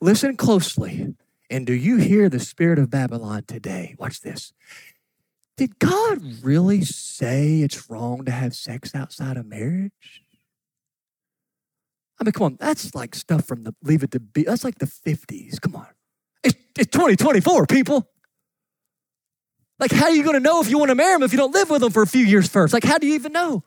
[0.00, 1.14] listen closely.
[1.50, 3.94] And do you hear the spirit of Babylon today?
[3.98, 4.52] Watch this.
[5.56, 10.22] Did God really say it's wrong to have sex outside of marriage?
[12.20, 14.50] I mean, come on, that's like stuff from the Leave It to Beaver.
[14.50, 15.60] That's like the 50s.
[15.60, 15.86] Come on.
[16.42, 18.08] It's, it's 2024, people.
[19.78, 21.38] Like, how are you going to know if you want to marry him if you
[21.38, 22.74] don't live with them for a few years first?
[22.74, 23.62] Like, how do you even know?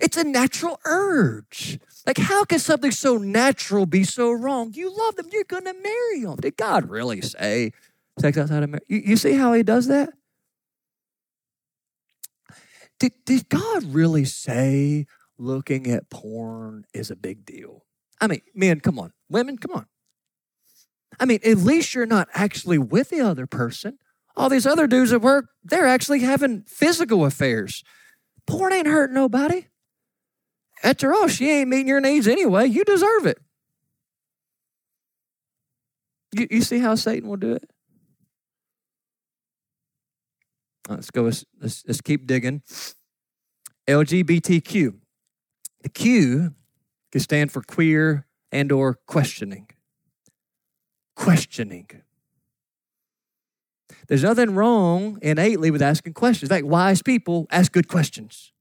[0.00, 1.78] It's a natural urge.
[2.06, 4.72] Like, how can something so natural be so wrong?
[4.74, 6.36] You love them, you're going to marry them.
[6.36, 7.72] Did God really say
[8.18, 8.84] sex outside of marriage?
[8.88, 10.10] You, you see how he does that?
[12.98, 15.06] Did, did God really say
[15.38, 17.84] looking at porn is a big deal?
[18.20, 19.12] I mean, men, come on.
[19.28, 19.86] Women, come on.
[21.18, 23.98] I mean, at least you're not actually with the other person.
[24.36, 27.82] All these other dudes at work, they're actually having physical affairs.
[28.46, 29.66] Porn ain't hurting nobody.
[30.82, 32.66] After all, she ain't meeting your needs anyway.
[32.66, 33.38] You deserve it.
[36.32, 37.70] You, you see how Satan will do it?
[40.88, 41.22] Let's go.
[41.22, 42.62] Let's, let's, let's keep digging.
[43.88, 44.94] LGBTQ.
[45.82, 46.54] The Q
[47.10, 49.68] can stand for queer and or questioning.
[51.14, 51.88] Questioning.
[54.08, 56.50] There's nothing wrong innately with asking questions.
[56.50, 58.52] In fact, wise people ask good questions.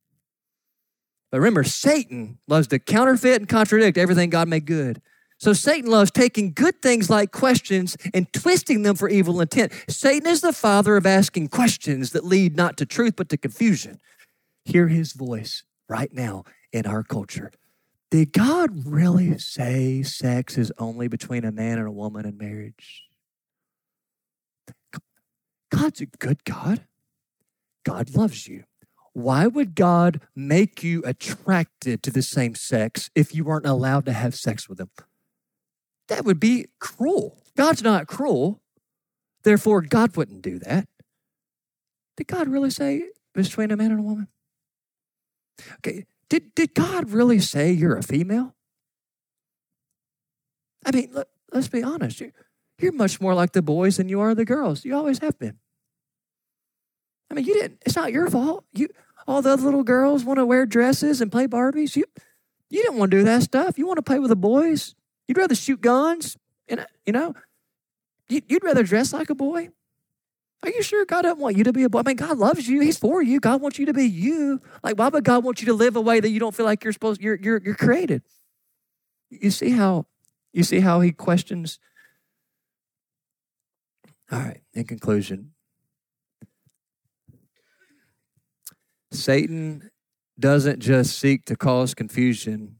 [1.31, 5.01] But remember, Satan loves to counterfeit and contradict everything God made good.
[5.37, 9.71] So Satan loves taking good things like questions and twisting them for evil intent.
[9.87, 13.99] Satan is the father of asking questions that lead not to truth but to confusion.
[14.65, 17.51] Hear his voice right now in our culture.
[18.09, 23.03] Did God really say sex is only between a man and a woman in marriage?
[25.71, 26.85] God's a good God.
[27.85, 28.65] God loves you.
[29.13, 34.13] Why would God make you attracted to the same sex if you weren't allowed to
[34.13, 34.89] have sex with them?
[36.07, 37.37] That would be cruel.
[37.55, 38.61] God's not cruel.
[39.43, 40.87] Therefore, God wouldn't do that.
[42.17, 44.27] Did God really say between a man and a woman?
[45.77, 48.55] Okay, did, did God really say you're a female?
[50.85, 52.21] I mean, let, us be honest.
[52.21, 52.31] You're,
[52.79, 54.85] you're much more like the boys than you are the girls.
[54.85, 55.59] You always have been.
[57.29, 57.81] I mean, you didn't.
[57.85, 58.63] It's not your fault.
[58.71, 58.87] You
[59.27, 61.97] all the other little girls want to wear dresses and play Barbies.
[61.97, 62.05] You
[62.69, 63.77] you didn't want to do that stuff.
[63.77, 64.95] You want to play with the boys.
[65.27, 66.37] You'd rather shoot guns.
[66.69, 67.33] And you know,
[68.29, 69.69] you'd rather dress like a boy.
[70.63, 71.99] Are you sure God doesn't want you to be a boy?
[71.99, 72.81] I mean, God loves you.
[72.81, 73.39] He's for you.
[73.39, 74.61] God wants you to be you.
[74.83, 76.83] Like, why would God want you to live a way that you don't feel like
[76.83, 77.19] you're supposed?
[77.19, 78.21] You're you're you're created.
[79.29, 80.05] You see how
[80.53, 81.79] you see how He questions.
[84.31, 84.61] All right.
[84.73, 85.53] In conclusion,
[89.11, 89.89] Satan
[90.39, 92.77] doesn't just seek to cause confusion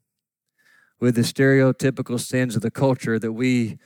[1.00, 3.80] with the stereotypical sins of the culture that we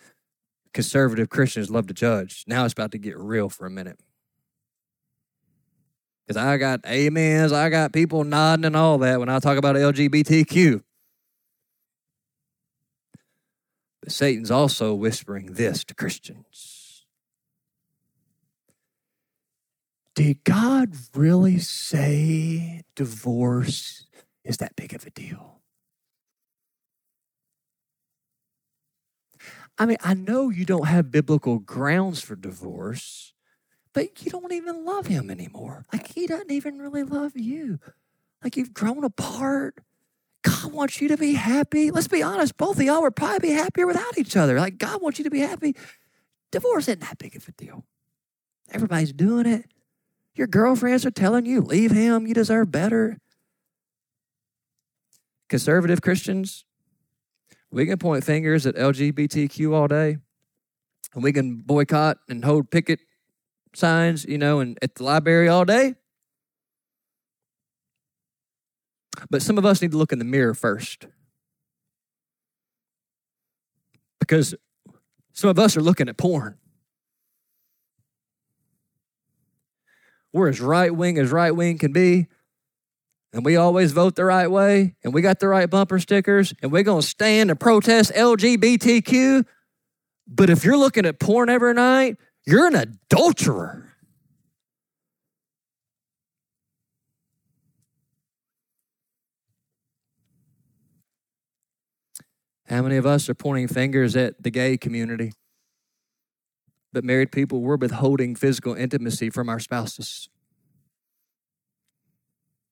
[0.76, 2.44] conservative Christians love to judge.
[2.46, 3.98] Now it's about to get real for a minute.
[6.28, 9.78] Because I got amens, I got people nodding and all that when I talk about
[9.78, 10.82] LGBTQ.
[14.02, 17.06] But Satan's also whispering this to Christians
[20.14, 24.08] Did God really say divorce
[24.44, 25.55] is that big of a deal?
[29.78, 33.34] I mean, I know you don't have biblical grounds for divorce,
[33.94, 35.86] but you don't even love him anymore.
[35.92, 37.80] Like, he doesn't even really love you.
[38.44, 39.80] Like, you've grown apart.
[40.44, 41.92] God wants you to be happy.
[41.92, 44.60] Let's be honest, both of y'all would probably be happier without each other.
[44.60, 45.76] Like, God wants you to be happy.
[46.52, 47.84] Divorce isn't that big of a deal.
[48.72, 49.66] Everybody's doing it.
[50.36, 53.18] Your girlfriends are telling you, leave him, you deserve better.
[55.50, 56.66] Conservative Christians,
[57.72, 60.18] we can point fingers at LGBTQ all day,
[61.14, 63.00] and we can boycott and hold picket
[63.74, 65.96] signs, you know, and at the library all day.
[69.30, 71.08] But some of us need to look in the mirror first.
[74.20, 74.56] Because
[75.34, 76.58] some of us are looking at porn.
[80.34, 82.28] We're as right wing as right wing can be.
[83.36, 86.72] And we always vote the right way, and we got the right bumper stickers, and
[86.72, 89.46] we're going to stand and protest LGBTQ.
[90.26, 92.16] But if you're looking at porn every night,
[92.48, 93.90] you're an adulterer.
[102.70, 105.34] How many of us are pointing fingers at the gay community?
[106.94, 110.30] But married people, we're withholding physical intimacy from our spouses.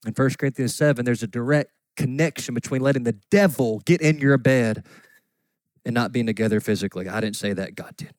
[0.05, 4.37] In 1 Corinthians 7, there's a direct connection between letting the devil get in your
[4.37, 4.85] bed
[5.85, 7.07] and not being together physically.
[7.07, 8.13] I didn't say that, God did.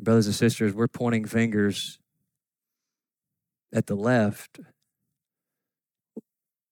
[0.00, 1.98] Brothers and sisters, we're pointing fingers
[3.72, 4.60] at the left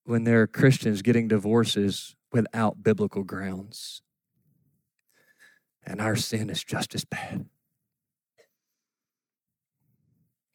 [0.05, 4.03] when there are Christians getting divorces without biblical grounds.
[5.83, 7.47] And our sin is just as bad.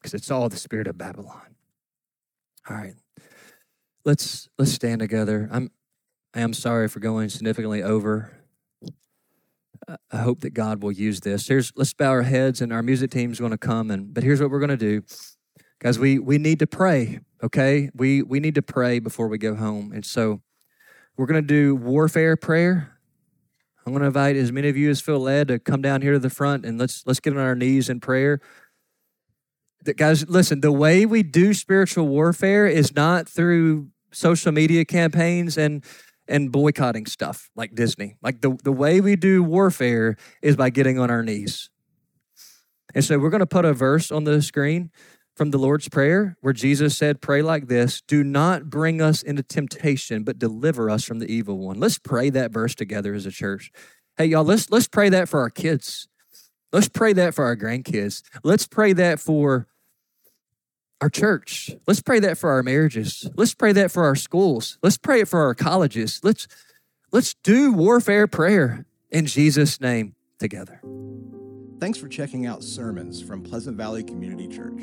[0.10, 1.56] Because it's all the spirit of Babylon.
[2.68, 2.96] All right.
[4.06, 5.48] Let's let's stand together.
[5.52, 5.70] I'm
[6.34, 8.32] I am sorry for going significantly over.
[10.12, 11.48] I hope that God will use this.
[11.48, 14.42] Here's let's bow our heads and our music team's going to come and but here's
[14.42, 15.04] what we're going to do.
[15.80, 17.92] Guys, we we need to pray okay?
[17.94, 19.92] We we need to pray before we go home.
[19.94, 20.42] And so
[21.18, 22.98] we're going to do warfare prayer.
[23.86, 26.14] I'm going to invite as many of you as feel led to come down here
[26.14, 28.42] to the front and let's let's get on our knees in prayer.
[29.96, 35.84] Guys, listen, the way we do spiritual warfare is not through social media campaigns and
[36.30, 38.16] and boycotting stuff like Disney.
[38.22, 41.72] Like the, the way we do warfare is by getting on our knees.
[42.94, 44.92] And so we're going to put a verse on the screen
[45.36, 49.42] from the Lord's Prayer, where Jesus said, Pray like this Do not bring us into
[49.42, 51.80] temptation, but deliver us from the evil one.
[51.80, 53.72] Let's pray that verse together as a church.
[54.18, 56.08] Hey, y'all, let's, let's pray that for our kids.
[56.72, 58.22] Let's pray that for our grandkids.
[58.44, 59.69] Let's pray that for
[61.02, 61.72] our church.
[61.88, 63.30] Let's pray that for our marriages.
[63.36, 64.78] Let's pray that for our schools.
[64.84, 66.20] Let's pray it for our colleges.
[66.24, 66.48] Let's
[67.12, 70.82] let's do warfare prayer in Jesus name together.
[71.80, 74.82] Thanks for checking out sermons from Pleasant Valley Community Church.